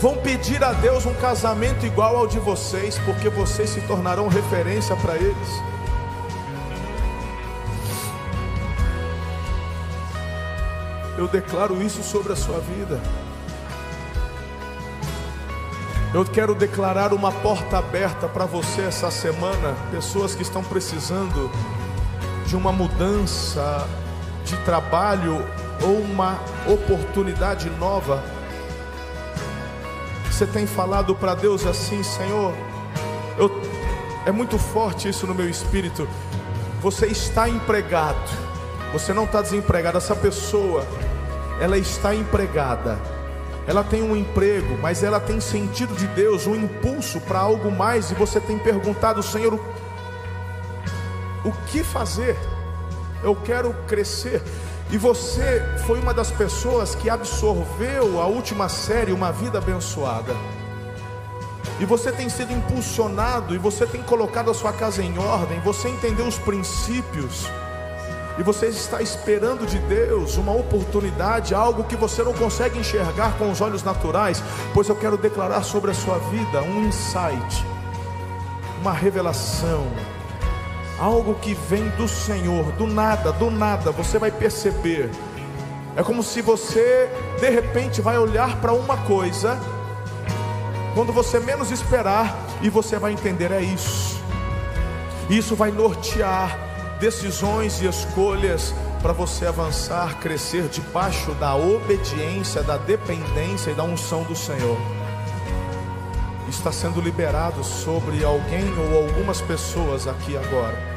[0.00, 4.96] vão pedir a Deus um casamento igual ao de vocês, porque vocês se tornarão referência
[4.96, 5.48] para eles.
[11.18, 12.98] Eu declaro isso sobre a sua vida.
[16.14, 19.76] Eu quero declarar uma porta aberta para você essa semana.
[19.90, 21.50] Pessoas que estão precisando
[22.46, 23.86] de uma mudança
[24.46, 25.44] de trabalho
[25.82, 28.22] ou uma oportunidade nova.
[30.30, 32.54] Você tem falado para Deus assim, Senhor,
[33.36, 33.50] eu,
[34.24, 36.08] é muito forte isso no meu espírito.
[36.80, 38.30] Você está empregado,
[38.92, 39.98] você não está desempregado.
[39.98, 40.86] Essa pessoa,
[41.60, 42.98] ela está empregada
[43.66, 48.10] ela tem um emprego, mas ela tem sentido de Deus, um impulso para algo mais,
[48.12, 52.38] e você tem perguntado, Senhor, o, o que fazer?
[53.26, 54.40] Eu quero crescer.
[54.88, 60.32] E você foi uma das pessoas que absorveu a última série, Uma Vida Abençoada.
[61.80, 65.88] E você tem sido impulsionado, e você tem colocado a sua casa em ordem, você
[65.88, 67.46] entendeu os princípios
[68.38, 73.50] e você está esperando de Deus uma oportunidade, algo que você não consegue enxergar com
[73.50, 74.40] os olhos naturais,
[74.72, 77.64] pois eu quero declarar sobre a sua vida um insight,
[78.80, 79.86] uma revelação,
[80.98, 85.10] algo que vem do Senhor, do nada, do nada, você vai perceber.
[85.96, 87.08] É como se você
[87.40, 89.58] de repente vai olhar para uma coisa,
[90.94, 94.20] quando você menos esperar, e você vai entender: é isso.
[95.28, 96.58] Isso vai nortear
[97.00, 104.22] decisões e escolhas para você avançar, crescer debaixo da obediência, da dependência e da unção
[104.22, 104.95] do Senhor.
[106.48, 110.96] Está sendo liberado sobre alguém ou algumas pessoas aqui agora.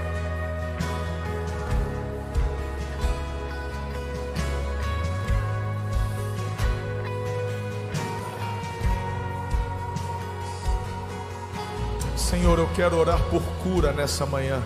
[12.15, 14.61] Senhor, eu quero orar por cura nessa manhã.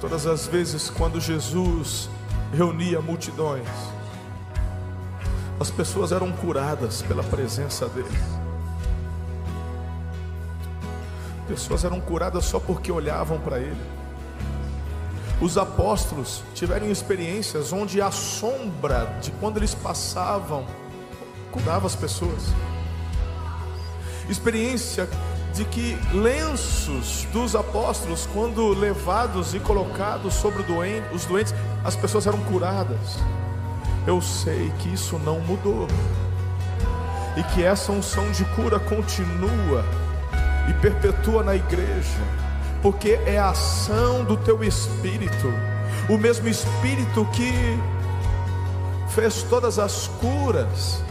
[0.00, 2.08] Todas as vezes quando Jesus
[2.52, 3.66] reunia multidões,
[5.58, 8.18] as pessoas eram curadas pela presença dele.
[11.48, 13.80] Pessoas eram curadas só porque olhavam para ele.
[15.40, 20.66] Os apóstolos tiveram experiências onde a sombra de quando eles passavam
[21.52, 22.52] curava as pessoas.
[24.28, 25.08] Experiência
[25.54, 30.62] de que lenços dos apóstolos, quando levados e colocados sobre
[31.12, 31.54] os doentes,
[31.84, 33.18] as pessoas eram curadas.
[34.06, 35.88] Eu sei que isso não mudou,
[37.36, 39.84] e que essa unção de cura continua
[40.68, 42.20] e perpetua na igreja,
[42.82, 45.52] porque é a ação do teu espírito,
[46.08, 47.78] o mesmo espírito que
[49.08, 51.02] fez todas as curas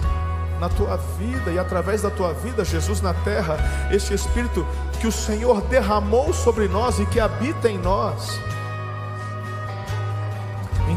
[0.59, 3.57] na tua vida e através da tua vida, Jesus na terra,
[3.91, 4.65] este Espírito
[4.99, 8.39] que o Senhor derramou sobre nós e que habita em nós.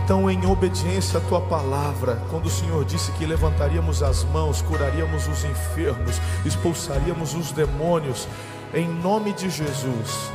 [0.09, 5.29] Então, em obediência à tua palavra, quando o Senhor disse que levantaríamos as mãos, curaríamos
[5.29, 8.27] os enfermos, expulsaríamos os demônios,
[8.73, 10.31] em nome de Jesus,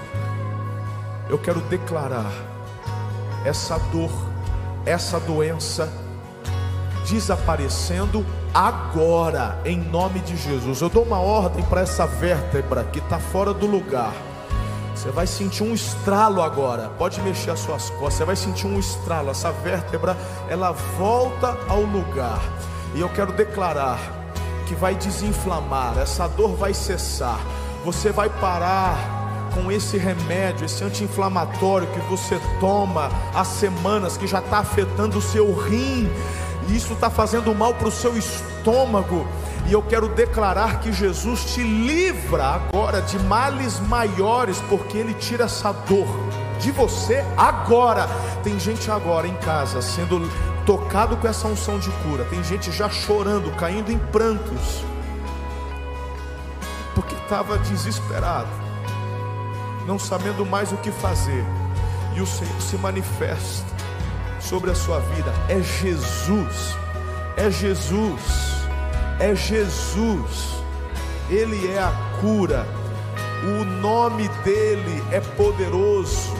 [1.27, 2.31] eu quero declarar
[3.43, 4.11] essa dor,
[4.85, 5.91] essa doença
[7.09, 10.81] desaparecendo agora, em nome de Jesus.
[10.81, 14.13] Eu dou uma ordem para essa vértebra que está fora do lugar.
[15.03, 16.89] Você vai sentir um estralo agora.
[16.97, 18.13] Pode mexer as suas costas.
[18.13, 19.31] Você vai sentir um estralo.
[19.31, 20.15] Essa vértebra
[20.47, 22.41] ela volta ao lugar.
[22.95, 23.99] E eu quero declarar
[24.65, 25.97] que vai desinflamar.
[25.97, 27.37] Essa dor vai cessar.
[27.83, 34.39] Você vai parar com esse remédio, esse anti-inflamatório que você toma há semanas, que já
[34.39, 36.09] está afetando o seu rim,
[36.69, 39.27] e isso está fazendo mal para o seu estômago.
[39.65, 45.45] E eu quero declarar que Jesus te livra agora de males maiores, porque Ele tira
[45.45, 46.07] essa dor
[46.59, 48.07] de você agora.
[48.43, 50.29] Tem gente agora em casa sendo
[50.65, 52.25] tocado com essa unção de cura.
[52.25, 54.83] Tem gente já chorando, caindo em prantos,
[56.93, 58.49] porque estava desesperado,
[59.87, 61.45] não sabendo mais o que fazer.
[62.15, 63.65] E o Senhor se manifesta
[64.39, 65.33] sobre a sua vida.
[65.47, 66.77] É Jesus,
[67.35, 68.62] é Jesus,
[69.19, 70.63] é Jesus,
[71.29, 72.65] Ele é a cura,
[73.43, 76.33] o nome dEle é poderoso,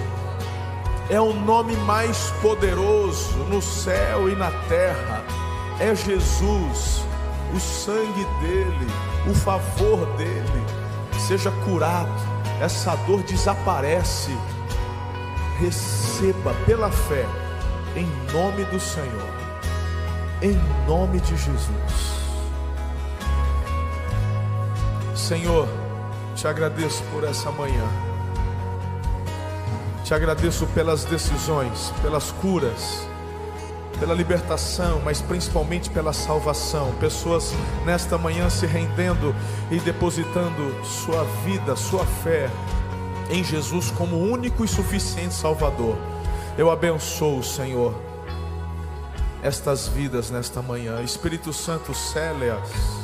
[1.10, 5.24] é o nome mais poderoso no céu e na terra,
[5.80, 7.06] é Jesus,
[7.54, 10.66] o sangue dEle o favor dele,
[11.28, 12.12] seja curado,
[12.62, 14.32] essa dor desaparece.
[15.60, 17.26] Receba pela fé,
[17.96, 19.34] em nome do Senhor,
[20.42, 22.13] em nome de Jesus.
[25.24, 25.70] Senhor,
[26.36, 27.88] te agradeço por essa manhã.
[30.04, 33.08] Te agradeço pelas decisões, pelas curas,
[34.02, 36.94] pela libertação, mas principalmente pela salvação.
[37.00, 37.54] Pessoas
[37.86, 39.34] nesta manhã se rendendo
[39.72, 42.50] e depositando sua vida, sua fé
[43.30, 45.96] em Jesus como único e suficiente Salvador.
[46.58, 47.96] Eu abençoo, Senhor,
[49.42, 51.02] estas vidas nesta manhã.
[51.02, 53.03] Espírito Santo, cele-as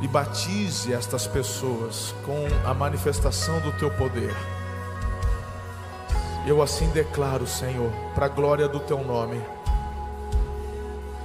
[0.00, 4.34] e batize estas pessoas com a manifestação do teu poder.
[6.46, 9.40] Eu assim declaro, Senhor, para a glória do teu nome.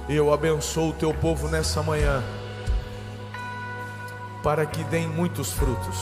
[0.08, 2.22] Eu abençoo o teu povo nessa manhã,
[4.42, 5.96] para que deem muitos frutos.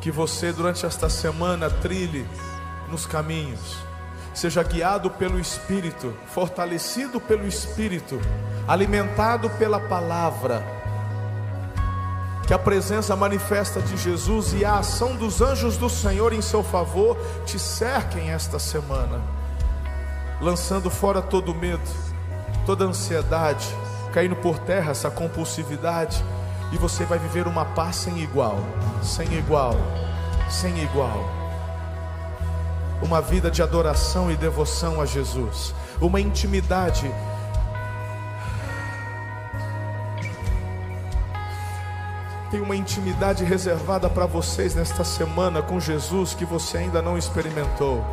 [0.00, 2.26] Que você, durante esta semana, trilhe
[2.88, 3.76] nos caminhos,
[4.34, 8.20] seja guiado pelo Espírito, fortalecido pelo Espírito
[8.66, 10.62] alimentado pela palavra,
[12.46, 16.62] que a presença manifesta de Jesus e a ação dos anjos do Senhor em seu
[16.62, 19.20] favor te cerquem esta semana,
[20.40, 21.82] lançando fora todo medo,
[22.66, 23.66] toda ansiedade,
[24.12, 26.22] caindo por terra essa compulsividade,
[26.72, 28.58] e você vai viver uma paz sem igual,
[29.02, 29.76] sem igual,
[30.48, 31.41] sem igual.
[33.02, 37.10] Uma vida de adoração e devoção a Jesus, uma intimidade
[42.52, 48.04] tem uma intimidade reservada para vocês nesta semana com Jesus que você ainda não experimentou.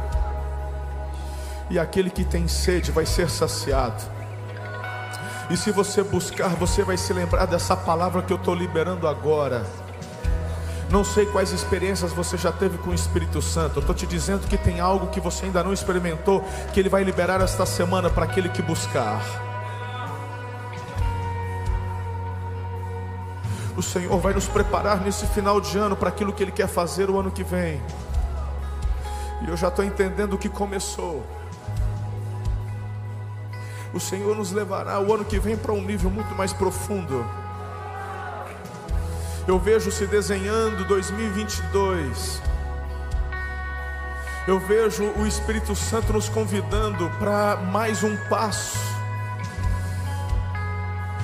[1.69, 4.01] E aquele que tem sede vai ser saciado.
[5.49, 9.65] E se você buscar, você vai se lembrar dessa palavra que eu estou liberando agora.
[10.91, 13.77] Não sei quais experiências você já teve com o Espírito Santo.
[13.77, 17.03] Eu estou te dizendo que tem algo que você ainda não experimentou, que Ele vai
[17.03, 19.21] liberar esta semana para aquele que buscar.
[23.77, 27.09] O Senhor vai nos preparar nesse final de ano para aquilo que Ele quer fazer
[27.09, 27.79] o ano que vem.
[29.41, 31.23] E eu já estou entendendo o que começou.
[33.93, 37.25] O Senhor nos levará o ano que vem para um nível muito mais profundo.
[39.49, 42.41] Eu vejo se desenhando 2022.
[44.47, 48.89] Eu vejo o Espírito Santo nos convidando para mais um passo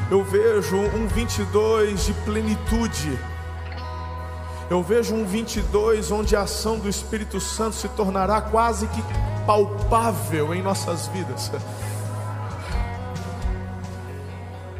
[0.09, 3.19] eu vejo um 22 de plenitude.
[4.69, 9.03] Eu vejo um 22 onde a ação do Espírito Santo se tornará quase que
[9.47, 11.51] palpável em nossas vidas.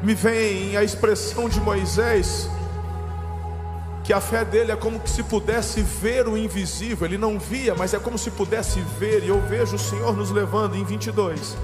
[0.03, 2.47] Me vem a expressão de Moisés,
[4.05, 7.93] que a fé dele é como se pudesse ver o invisível, ele não via, mas
[7.93, 11.57] é como se pudesse ver, e eu vejo o Senhor nos levando em 22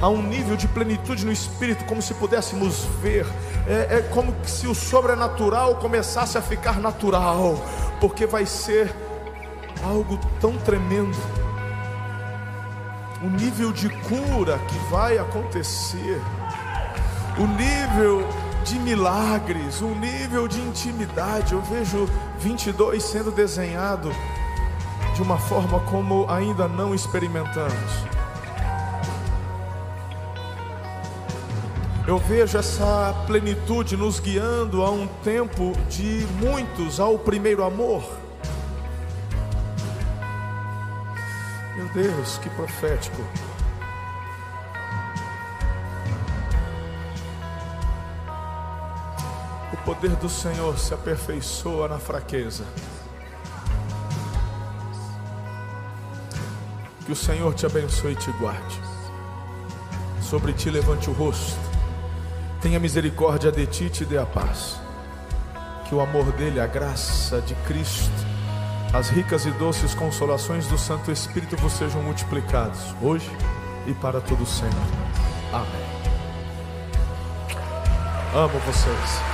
[0.00, 3.26] a um nível de plenitude no espírito, como se pudéssemos ver.
[3.66, 7.56] É, é como se o sobrenatural começasse a ficar natural,
[8.00, 8.94] porque vai ser
[9.82, 11.16] algo tão tremendo.
[13.22, 16.20] O nível de cura que vai acontecer,
[17.38, 18.28] o nível
[18.64, 21.52] de milagres, o nível de intimidade.
[21.52, 22.08] Eu vejo
[22.38, 24.10] 22 sendo desenhado
[25.14, 27.92] de uma forma como ainda não experimentamos.
[32.06, 38.02] Eu vejo essa plenitude nos guiando a um tempo de muitos ao primeiro amor.
[41.76, 43.22] Meu Deus, que profético.
[49.84, 52.64] Poder do Senhor se aperfeiçoa na fraqueza.
[57.04, 58.80] Que o Senhor te abençoe e te guarde.
[60.22, 61.74] Sobre ti levante o rosto
[62.64, 64.80] tenha misericórdia de ti e te dê a paz.
[65.86, 68.10] Que o amor dele, a graça de Cristo,
[68.90, 73.30] as ricas e doces consolações do Santo Espírito vos sejam multiplicados hoje
[73.86, 74.78] e para todo sempre.
[75.52, 75.84] Amém.
[78.34, 79.33] Amo vocês.